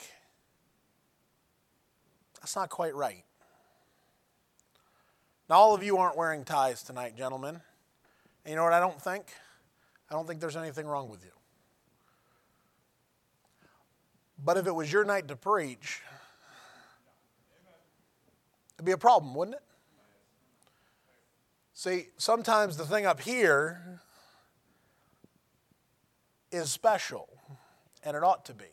[2.40, 3.24] that's not quite right.
[5.50, 7.62] Now, all of you aren't wearing ties tonight, gentlemen.
[8.46, 9.26] And you know what I don't think?
[10.10, 11.32] I don't think there's anything wrong with you.
[14.44, 16.02] But if it was your night to preach,
[18.76, 19.64] it'd be a problem, wouldn't it?
[21.74, 24.02] See, sometimes the thing up here
[26.52, 27.30] is special,
[28.04, 28.66] and it ought to be.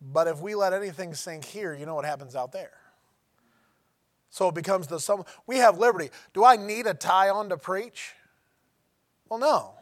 [0.00, 2.72] But if we let anything sink here, you know what happens out there.
[4.30, 5.24] So it becomes the sum.
[5.46, 6.10] we have liberty.
[6.32, 8.14] Do I need a tie on to preach?
[9.28, 9.74] Well, no.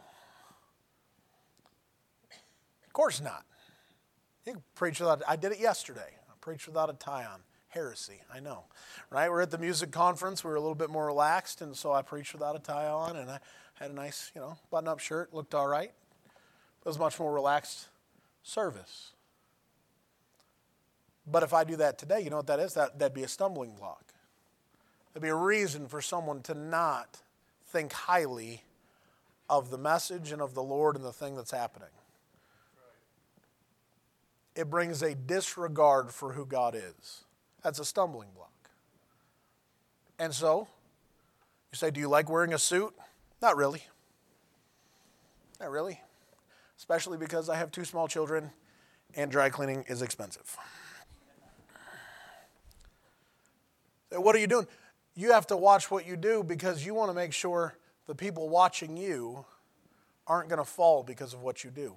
[2.85, 3.45] Of course not.
[4.45, 6.01] You can preach without I did it yesterday.
[6.29, 7.41] I preached without a tie on.
[7.67, 8.63] Heresy, I know.
[9.11, 9.29] Right?
[9.29, 12.01] We're at the music conference, we were a little bit more relaxed, and so I
[12.01, 13.39] preached without a tie on and I
[13.75, 15.91] had a nice, you know, button-up shirt, looked all right.
[15.91, 17.89] It was much more relaxed
[18.41, 19.11] service.
[21.31, 22.73] But if I do that today, you know what that is?
[22.73, 24.13] That, that'd be a stumbling block.
[25.13, 27.19] That'd be a reason for someone to not
[27.67, 28.63] think highly
[29.49, 31.89] of the message and of the Lord and the thing that's happening.
[34.55, 37.23] It brings a disregard for who God is.
[37.63, 38.51] That's a stumbling block.
[40.17, 40.67] And so,
[41.71, 42.93] you say, Do you like wearing a suit?
[43.41, 43.83] Not really.
[45.59, 46.01] Not really.
[46.77, 48.51] Especially because I have two small children
[49.15, 50.43] and dry cleaning is expensive.
[50.45, 50.59] So
[54.11, 54.67] what are you doing?
[55.15, 57.75] You have to watch what you do because you want to make sure
[58.07, 59.45] the people watching you
[60.25, 61.95] aren't going to fall because of what you do.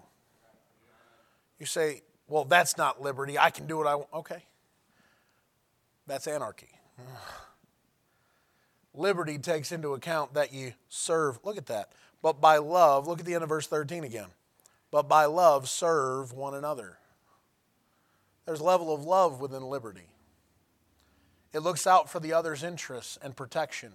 [1.59, 3.39] You say, well, that's not liberty.
[3.39, 4.09] I can do what I want.
[4.13, 4.45] Okay.
[6.07, 6.71] That's anarchy.
[8.95, 11.39] Liberty takes into account that you serve.
[11.45, 11.93] Look at that.
[12.21, 14.29] But by love, look at the end of verse 13 again.
[14.91, 16.99] But by love, serve one another.
[18.45, 20.09] There's a level of love within liberty.
[21.53, 23.93] It looks out for the other's interests and protection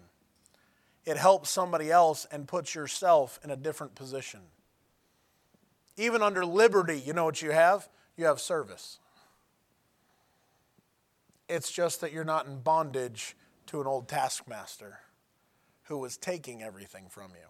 [1.07, 4.41] it helps somebody else and puts yourself in a different position.
[5.95, 7.87] Even under liberty, you know what you have?
[8.17, 8.99] You have service.
[11.47, 13.37] It's just that you're not in bondage
[13.67, 14.99] to an old taskmaster
[15.83, 17.47] who was taking everything from you.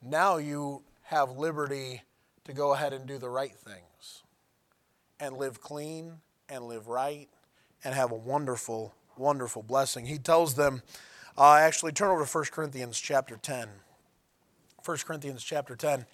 [0.00, 2.00] Now you have liberty
[2.44, 4.22] to go ahead and do the right things
[5.20, 6.14] and live clean
[6.48, 7.28] and live right
[7.84, 10.06] and have a wonderful, wonderful blessing.
[10.06, 10.82] He tells them,
[11.36, 13.68] uh, actually, turn over to 1 Corinthians chapter 10.
[14.84, 16.06] 1 Corinthians chapter 10.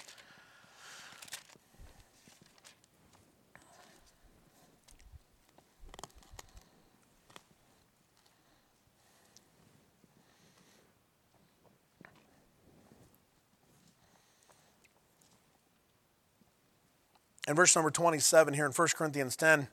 [17.51, 19.67] And verse number 27 here in 1 Corinthians 10.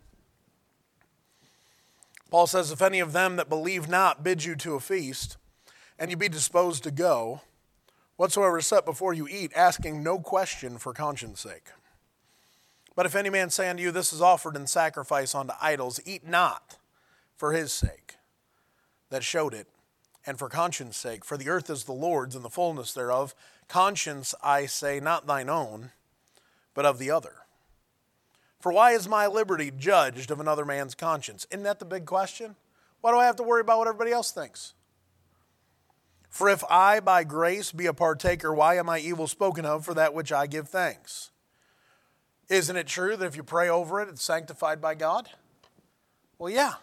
[2.29, 5.37] Paul says, If any of them that believe not bid you to a feast,
[5.97, 7.41] and you be disposed to go,
[8.17, 11.69] whatsoever is set before you eat, asking no question for conscience sake.
[12.95, 16.27] But if any man say unto you, This is offered in sacrifice unto idols, eat
[16.27, 16.77] not
[17.35, 18.15] for his sake
[19.09, 19.67] that showed it,
[20.25, 21.23] and for conscience sake.
[21.23, 23.33] For the earth is the Lord's and the fullness thereof.
[23.69, 25.91] Conscience, I say, not thine own,
[26.73, 27.35] but of the other.
[28.59, 31.45] For why is my liberty judged of another man's conscience?
[31.51, 32.55] Isn't that the big question?
[33.01, 34.73] Why do I have to worry about what everybody else thinks?
[36.29, 39.93] For if I by grace be a partaker, why am I evil spoken of for
[39.93, 41.31] that which I give thanks?
[42.49, 45.29] Isn't it true that if you pray over it, it's sanctified by God?
[46.37, 46.73] Well, yeah.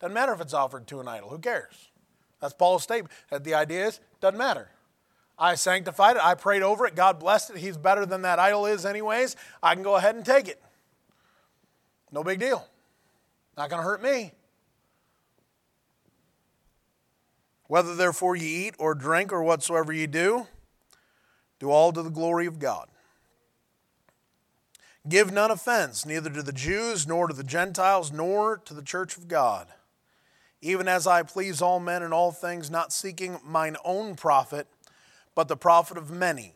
[0.00, 1.30] Doesn't matter if it's offered to an idol.
[1.30, 1.90] Who cares?
[2.40, 3.12] That's Paul's statement.
[3.30, 4.70] The idea is, doesn't matter.
[5.38, 6.24] I sanctified it.
[6.24, 6.94] I prayed over it.
[6.94, 7.56] God blessed it.
[7.58, 9.36] He's better than that idol is, anyways.
[9.62, 10.62] I can go ahead and take it.
[12.10, 12.66] No big deal.
[13.56, 14.32] Not going to hurt me.
[17.68, 20.46] Whether therefore ye eat or drink or whatsoever ye do,
[21.58, 22.88] do all to the glory of God.
[25.08, 29.16] Give none offense, neither to the Jews, nor to the Gentiles, nor to the church
[29.16, 29.68] of God,
[30.60, 34.66] even as I please all men in all things, not seeking mine own profit,
[35.34, 36.54] but the profit of many,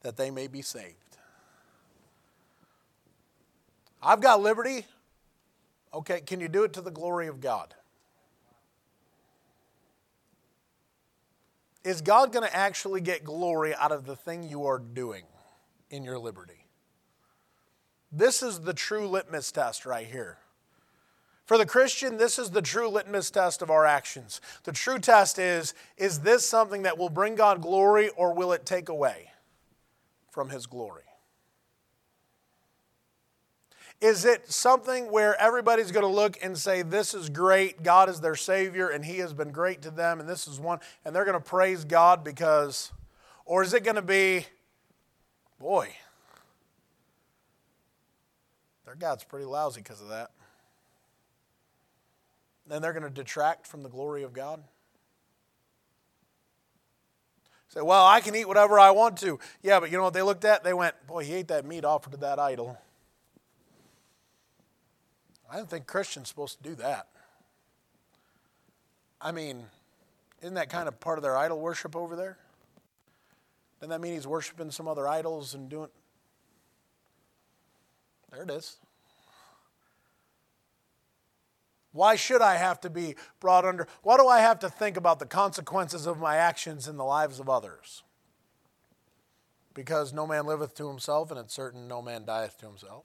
[0.00, 1.05] that they may be saved.
[4.06, 4.86] I've got liberty.
[5.92, 7.74] Okay, can you do it to the glory of God?
[11.82, 15.24] Is God going to actually get glory out of the thing you are doing
[15.90, 16.66] in your liberty?
[18.12, 20.38] This is the true litmus test right here.
[21.44, 24.40] For the Christian, this is the true litmus test of our actions.
[24.62, 28.64] The true test is is this something that will bring God glory or will it
[28.64, 29.30] take away
[30.30, 31.05] from his glory?
[34.00, 38.20] Is it something where everybody's going to look and say, This is great, God is
[38.20, 41.24] their Savior, and He has been great to them, and this is one, and they're
[41.24, 42.92] going to praise God because,
[43.46, 44.44] or is it going to be,
[45.58, 45.88] boy,
[48.84, 50.30] their God's pretty lousy because of that?
[52.66, 54.62] Then they're going to detract from the glory of God?
[57.68, 59.38] Say, well, I can eat whatever I want to.
[59.62, 60.64] Yeah, but you know what they looked at?
[60.64, 62.78] They went, boy, he ate that meat offered to that idol.
[65.50, 67.06] I don't think Christians supposed to do that.
[69.20, 69.64] I mean,
[70.42, 72.36] isn't that kind of part of their idol worship over there?
[73.80, 75.88] Doesn't that mean he's worshiping some other idols and doing.
[78.32, 78.76] There it is.
[81.92, 83.86] Why should I have to be brought under?
[84.02, 87.40] Why do I have to think about the consequences of my actions in the lives
[87.40, 88.02] of others?
[89.72, 93.04] Because no man liveth to himself, and it's certain no man dieth to himself.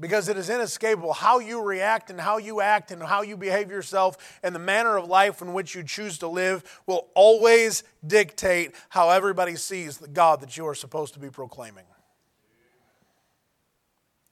[0.00, 1.12] Because it is inescapable.
[1.12, 4.96] How you react and how you act and how you behave yourself and the manner
[4.96, 10.08] of life in which you choose to live will always dictate how everybody sees the
[10.08, 11.84] God that you are supposed to be proclaiming.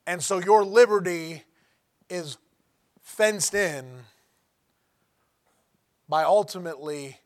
[0.07, 1.43] And so your liberty
[2.09, 2.39] is
[3.03, 3.85] fenced in
[6.09, 7.19] by ultimately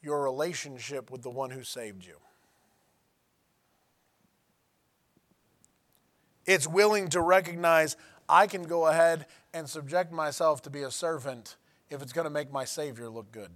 [0.00, 2.21] your relationship with the one who saved you.
[6.46, 7.96] It's willing to recognize
[8.28, 11.56] I can go ahead and subject myself to be a servant
[11.90, 13.50] if it's going to make my Savior look good.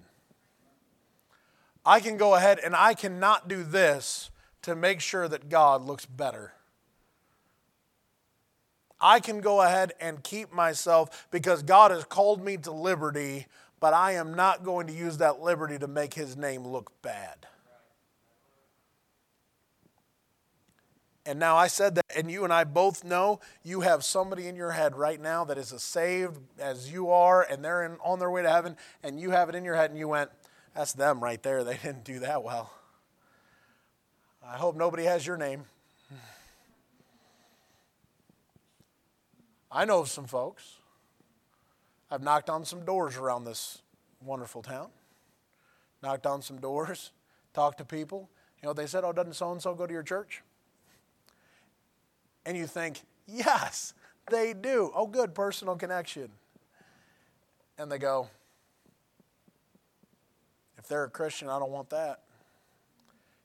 [1.84, 4.30] I can go ahead and I cannot do this
[4.62, 6.52] to make sure that God looks better.
[9.00, 13.46] I can go ahead and keep myself because God has called me to liberty,
[13.78, 17.46] but I am not going to use that liberty to make His name look bad.
[21.26, 24.54] And now I said that, and you and I both know you have somebody in
[24.54, 28.20] your head right now that is as saved as you are, and they're in, on
[28.20, 30.30] their way to heaven, and you have it in your head, and you went,
[30.74, 31.64] That's them right there.
[31.64, 32.72] They didn't do that well.
[34.46, 35.64] I hope nobody has your name.
[39.72, 40.76] I know some folks.
[42.08, 43.82] I've knocked on some doors around this
[44.24, 44.90] wonderful town,
[46.04, 47.10] knocked on some doors,
[47.52, 48.30] talked to people.
[48.62, 50.42] You know, they said, Oh, doesn't so and so go to your church?
[52.46, 53.92] And you think, yes,
[54.30, 54.92] they do.
[54.94, 56.30] Oh, good, personal connection.
[57.76, 58.28] And they go,
[60.78, 62.22] if they're a Christian, I don't want that.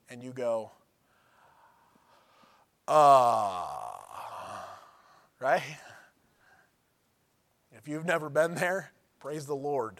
[0.07, 0.71] And you go,
[2.87, 4.65] ah, uh,
[5.39, 5.63] right?
[7.71, 9.99] If you've never been there, praise the Lord.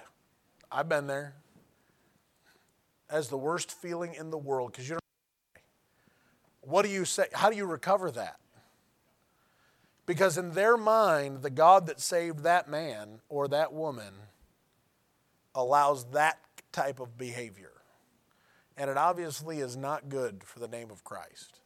[0.72, 1.34] I've been there.
[3.10, 5.62] As the worst feeling in the world because you don't.
[6.62, 7.26] What do you say?
[7.34, 8.38] How do you recover that?
[10.12, 14.14] Because in their mind, the God that saved that man or that woman
[15.56, 16.38] allows that
[16.74, 17.72] type of behavior.
[18.76, 21.62] And it obviously is not good for the name of Christ.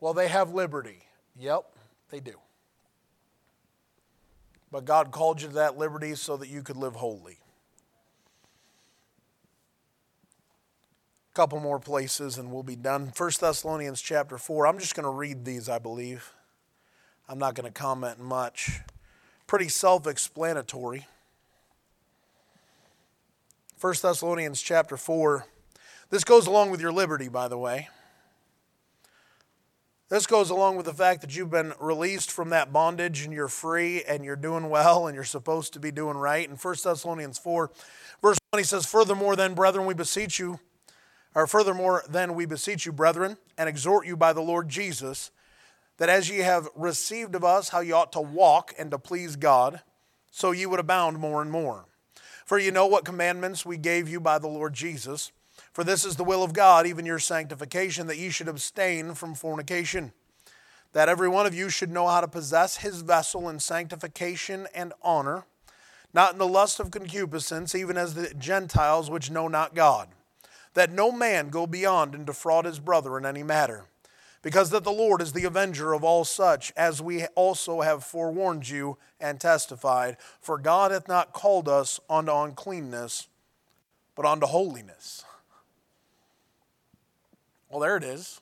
[0.00, 1.04] Well, they have liberty.
[1.38, 1.66] Yep,
[2.10, 2.40] they do.
[4.72, 7.38] But God called you to that liberty so that you could live holy.
[11.36, 13.12] Couple more places and we'll be done.
[13.14, 14.66] 1 Thessalonians chapter 4.
[14.66, 16.32] I'm just going to read these, I believe.
[17.28, 18.80] I'm not going to comment much.
[19.46, 21.06] Pretty self explanatory.
[23.78, 25.44] 1 Thessalonians chapter 4.
[26.08, 27.90] This goes along with your liberty, by the way.
[30.08, 33.48] This goes along with the fact that you've been released from that bondage and you're
[33.48, 36.48] free and you're doing well and you're supposed to be doing right.
[36.48, 37.70] In 1 Thessalonians 4,
[38.22, 40.60] verse 1, he says, Furthermore, then, brethren, we beseech you
[41.36, 45.30] or furthermore, then we beseech you, brethren, and exhort you by the Lord Jesus,
[45.98, 49.36] that as ye have received of us how ye ought to walk and to please
[49.36, 49.82] God,
[50.30, 51.84] so ye would abound more and more.
[52.46, 55.30] For ye know what commandments we gave you by the Lord Jesus.
[55.74, 59.34] For this is the will of God, even your sanctification, that ye should abstain from
[59.34, 60.12] fornication,
[60.94, 64.94] that every one of you should know how to possess his vessel in sanctification and
[65.02, 65.44] honor,
[66.14, 70.08] not in the lust of concupiscence, even as the Gentiles which know not God
[70.76, 73.86] that no man go beyond and defraud his brother in any matter.
[74.42, 78.68] Because that the Lord is the avenger of all such, as we also have forewarned
[78.68, 80.18] you and testified.
[80.40, 83.26] For God hath not called us unto uncleanness,
[84.14, 85.24] but unto holiness.
[87.70, 88.40] Well, there it is.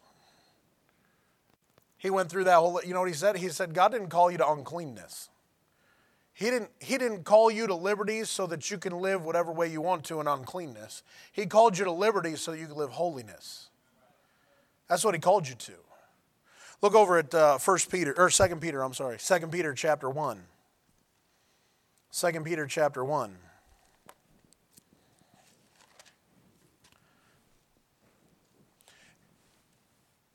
[1.97, 3.37] He went through that whole, you know what he said?
[3.37, 5.31] He said, God didn't call you to uncleanness.
[6.35, 9.71] He didn't, he didn't call you to liberty so that you can live whatever way
[9.71, 11.05] you want to in uncleanness.
[11.31, 13.71] He called you to liberty so you can live holiness.
[14.89, 15.73] That's what he called you to.
[16.83, 20.43] Look over at uh, 1 Peter, or 2 Peter, I'm sorry, 2 Peter chapter 1.
[22.13, 23.37] 2 Peter chapter 1.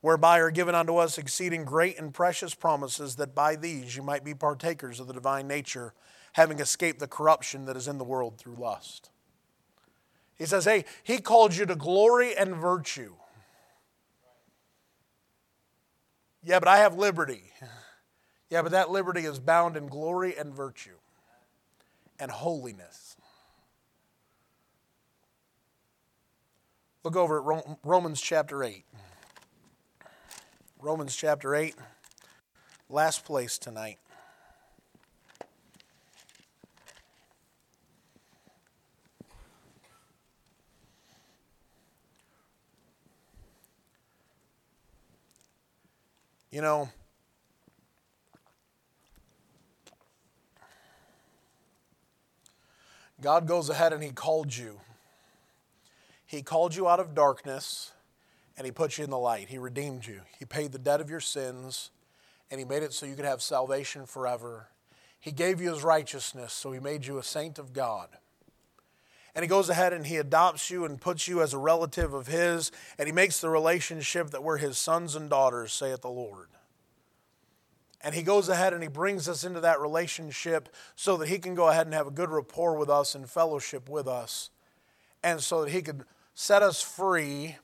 [0.00, 4.24] whereby are given unto us exceeding great and precious promises, that by these you might
[4.24, 5.92] be partakers of the divine nature,
[6.34, 9.10] having escaped the corruption that is in the world through lust.
[10.36, 13.14] He says, Hey, He called you to glory and virtue.
[16.42, 17.52] Yeah, but I have liberty.
[18.48, 20.96] Yeah, but that liberty is bound in glory and virtue
[22.18, 23.16] and holiness.
[27.04, 28.84] Look over at Romans chapter 8.
[30.82, 31.74] Romans chapter 8,
[32.88, 33.98] last place tonight.
[46.50, 46.88] You know,
[53.20, 54.80] God goes ahead and He called you.
[56.24, 57.92] He called you out of darkness
[58.60, 59.48] and He put you in the light.
[59.48, 60.20] He redeemed you.
[60.38, 61.90] He paid the debt of your sins
[62.50, 64.68] and He made it so you could have salvation forever.
[65.18, 68.10] He gave you His righteousness, so He made you a saint of God.
[69.34, 72.26] And he goes ahead and he adopts you and puts you as a relative of
[72.26, 76.48] his, and he makes the relationship that we're his sons and daughters, saith the Lord.
[78.02, 81.54] And he goes ahead and he brings us into that relationship so that he can
[81.54, 84.50] go ahead and have a good rapport with us and fellowship with us.
[85.22, 86.04] And so that he could
[86.34, 87.56] set us free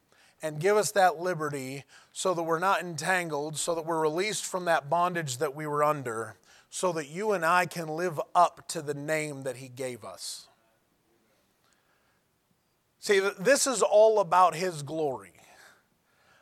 [0.42, 4.64] and give us that liberty so that we're not entangled, so that we're released from
[4.66, 6.36] that bondage that we were under,
[6.70, 10.48] so that you and I can live up to the name that he gave us.
[13.06, 15.35] See, this is all about His glory.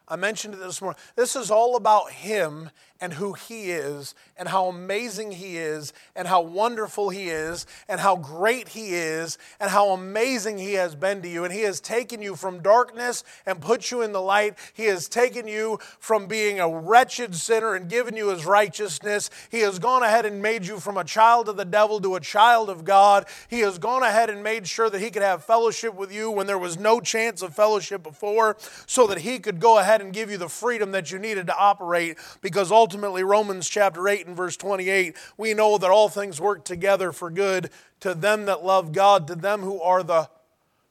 [0.07, 1.01] I mentioned it this morning.
[1.17, 6.29] This is all about Him and who He is, and how amazing He is, and
[6.29, 11.21] how wonderful He is, and how great He is, and how amazing He has been
[11.23, 11.45] to you.
[11.45, 14.57] And He has taken you from darkness and put you in the light.
[14.73, 19.29] He has taken you from being a wretched sinner and given you His righteousness.
[19.51, 22.21] He has gone ahead and made you from a child of the devil to a
[22.21, 23.27] child of God.
[23.49, 26.47] He has gone ahead and made sure that He could have fellowship with you when
[26.47, 30.31] there was no chance of fellowship before, so that He could go ahead and give
[30.31, 34.37] you the freedom that you needed to operate because ultimately ultimately, Romans chapter 8 and
[34.37, 37.71] verse 28, we know that all things work together for good
[38.01, 40.29] to them that love God, to them who are the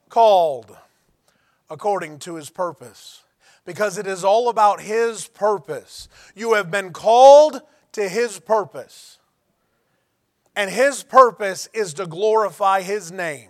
[0.10, 0.76] called
[1.70, 3.24] according to his purpose.
[3.66, 6.10] Because it is all about his purpose.
[6.36, 7.62] You have been called
[7.93, 9.20] to his purpose.
[10.56, 13.49] And his purpose is to glorify his name.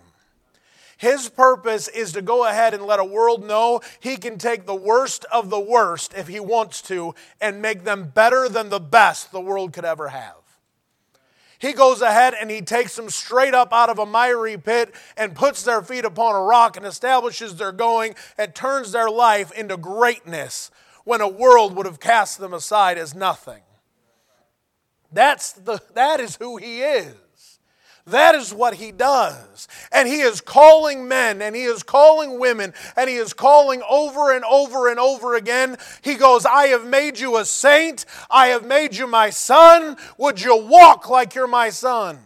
[1.04, 4.74] His purpose is to go ahead and let a world know he can take the
[4.74, 9.30] worst of the worst if he wants to and make them better than the best
[9.30, 10.36] the world could ever have.
[11.58, 15.36] He goes ahead and he takes them straight up out of a miry pit and
[15.36, 19.76] puts their feet upon a rock and establishes their going and turns their life into
[19.76, 20.70] greatness
[21.04, 23.60] when a world would have cast them aside as nothing.
[25.12, 27.14] That's the, that is who he is.
[28.06, 29.66] That is what he does.
[29.90, 34.34] And he is calling men and he is calling women and he is calling over
[34.34, 35.78] and over and over again.
[36.02, 38.04] He goes, I have made you a saint.
[38.30, 39.96] I have made you my son.
[40.18, 42.18] Would you walk like you're my son?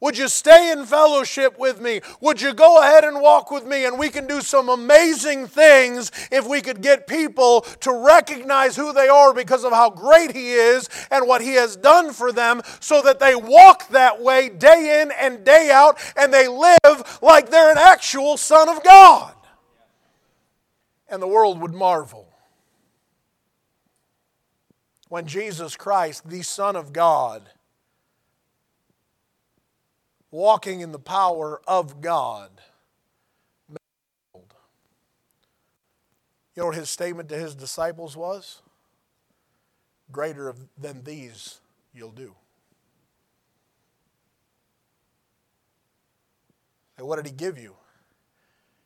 [0.00, 2.00] Would you stay in fellowship with me?
[2.20, 3.86] Would you go ahead and walk with me?
[3.86, 8.92] And we can do some amazing things if we could get people to recognize who
[8.92, 12.60] they are because of how great He is and what He has done for them
[12.80, 17.48] so that they walk that way day in and day out and they live like
[17.50, 19.32] they're an actual Son of God.
[21.08, 22.28] And the world would marvel.
[25.08, 27.48] When Jesus Christ, the Son of God,
[30.30, 32.50] walking in the power of God.
[34.34, 34.42] You
[36.62, 38.62] know what his statement to his disciples was?
[40.10, 41.60] Greater than these
[41.92, 42.34] you'll do.
[46.96, 47.74] And what did he give you?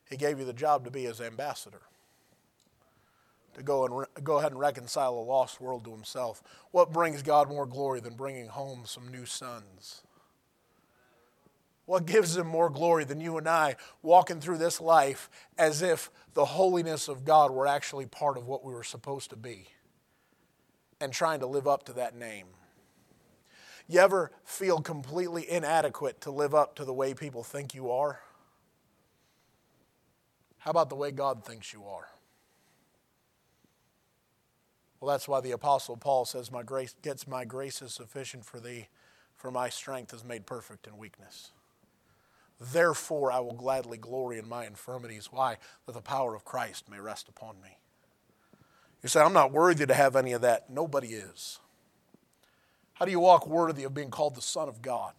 [0.08, 1.82] He gave you the job to be his ambassador.
[3.54, 6.42] To go and re- go ahead and reconcile a lost world to himself.
[6.72, 10.02] What brings God more glory than bringing home some new sons?
[11.90, 15.28] What gives him more glory than you and I walking through this life
[15.58, 19.36] as if the holiness of God were actually part of what we were supposed to
[19.36, 19.66] be
[21.00, 22.46] and trying to live up to that name?
[23.88, 28.20] You ever feel completely inadequate to live up to the way people think you are?
[30.58, 32.06] How about the way God thinks you are?
[35.00, 38.60] Well, that's why the Apostle Paul says, My grace gets my grace is sufficient for
[38.60, 38.86] thee,
[39.34, 41.50] for my strength is made perfect in weakness.
[42.60, 45.28] Therefore, I will gladly glory in my infirmities.
[45.32, 45.56] Why?
[45.86, 47.78] That the power of Christ may rest upon me.
[49.02, 50.68] You say, I'm not worthy to have any of that.
[50.68, 51.58] Nobody is.
[52.94, 55.14] How do you walk worthy of being called the Son of God?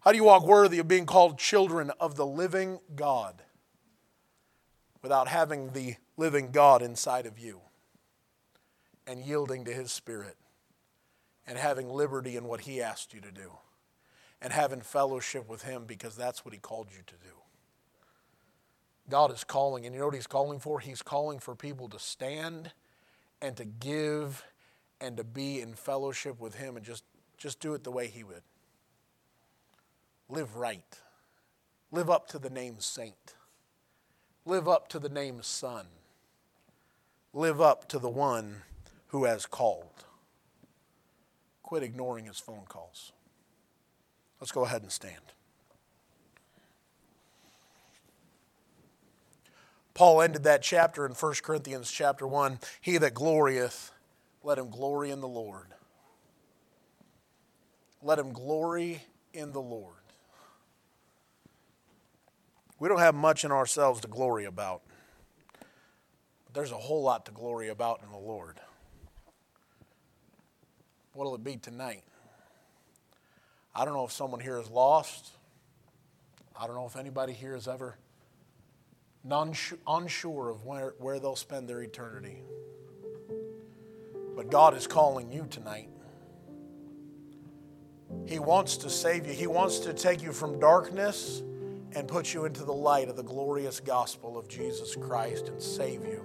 [0.00, 3.42] How do you walk worthy of being called children of the living God
[5.00, 7.60] without having the living God inside of you
[9.06, 10.36] and yielding to His Spirit
[11.46, 13.52] and having liberty in what He asked you to do
[14.42, 17.34] and having fellowship with Him because that's what He called you to do.
[19.10, 20.80] God is calling, and you know what He's calling for?
[20.80, 22.72] He's calling for people to stand
[23.42, 24.44] and to give
[25.00, 27.04] and to be in fellowship with Him and just,
[27.36, 28.42] just do it the way He would.
[30.28, 31.00] Live right.
[31.92, 33.34] Live up to the name Saint.
[34.46, 35.86] Live up to the name Son.
[37.32, 38.62] Live up to the one
[39.08, 40.04] who has called.
[41.62, 43.12] Quit ignoring his phone calls.
[44.44, 45.32] Let's go ahead and stand.
[49.94, 52.58] Paul ended that chapter in 1 Corinthians chapter 1.
[52.82, 53.90] He that glorieth,
[54.42, 55.68] let him glory in the Lord.
[58.02, 59.00] Let him glory
[59.32, 59.94] in the Lord.
[62.78, 64.82] We don't have much in ourselves to glory about,
[66.44, 68.60] but there's a whole lot to glory about in the Lord.
[71.14, 72.02] What'll it be tonight?
[73.74, 75.30] I don't know if someone here is lost.
[76.58, 77.96] I don't know if anybody here is ever
[79.30, 82.42] unsure of where, where they'll spend their eternity.
[84.36, 85.88] But God is calling you tonight.
[88.26, 91.42] He wants to save you, He wants to take you from darkness
[91.92, 96.04] and put you into the light of the glorious gospel of Jesus Christ and save
[96.04, 96.24] you.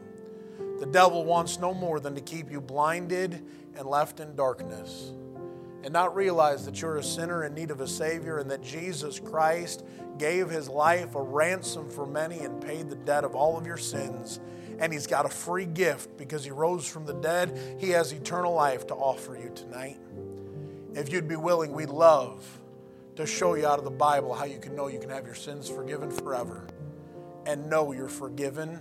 [0.80, 3.46] The devil wants no more than to keep you blinded
[3.76, 5.14] and left in darkness
[5.84, 9.20] and not realize that you're a sinner in need of a Savior and that Jesus
[9.20, 9.86] Christ
[10.18, 13.78] gave his life a ransom for many and paid the debt of all of your
[13.78, 14.40] sins.
[14.80, 17.78] And he's got a free gift because he rose from the dead.
[17.80, 19.98] He has eternal life to offer you tonight.
[20.94, 22.46] If you'd be willing, we'd love
[23.16, 25.36] to show you out of the Bible how you can know you can have your
[25.36, 26.68] sins forgiven forever
[27.46, 28.80] and know you're forgiven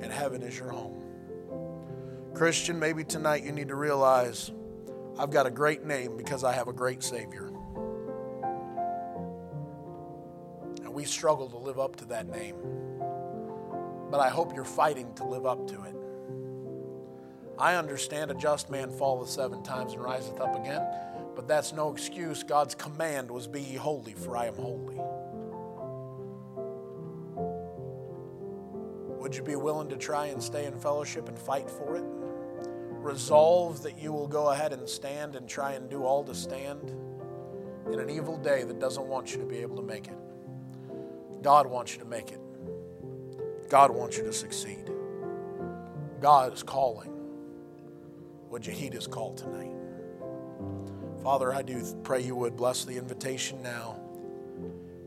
[0.00, 1.02] and heaven is your home.
[2.34, 4.52] Christian, maybe tonight you need to realize
[5.20, 7.48] I've got a great name because I have a great Savior.
[10.82, 12.56] And we struggle to live up to that name.
[14.10, 15.94] But I hope you're fighting to live up to it.
[17.58, 20.88] I understand a just man falleth seven times and riseth up again,
[21.36, 22.42] but that's no excuse.
[22.42, 24.98] God's command was, Be ye holy, for I am holy.
[29.20, 32.19] Would you be willing to try and stay in fellowship and fight for it?
[33.02, 36.90] Resolve that you will go ahead and stand and try and do all to stand
[37.92, 40.16] in an evil day that doesn't want you to be able to make it.
[41.42, 42.40] God wants you to make it.
[43.68, 44.90] God wants you to succeed.
[46.20, 47.10] God is calling.
[48.50, 49.72] Would you heed his call tonight?
[51.22, 54.00] Father, I do pray you would bless the invitation now.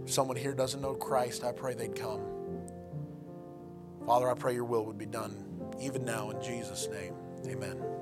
[0.03, 2.21] If someone here doesn't know Christ, I pray they'd come.
[4.05, 5.35] Father, I pray your will would be done
[5.79, 7.13] even now in Jesus' name.
[7.49, 7.92] Amen.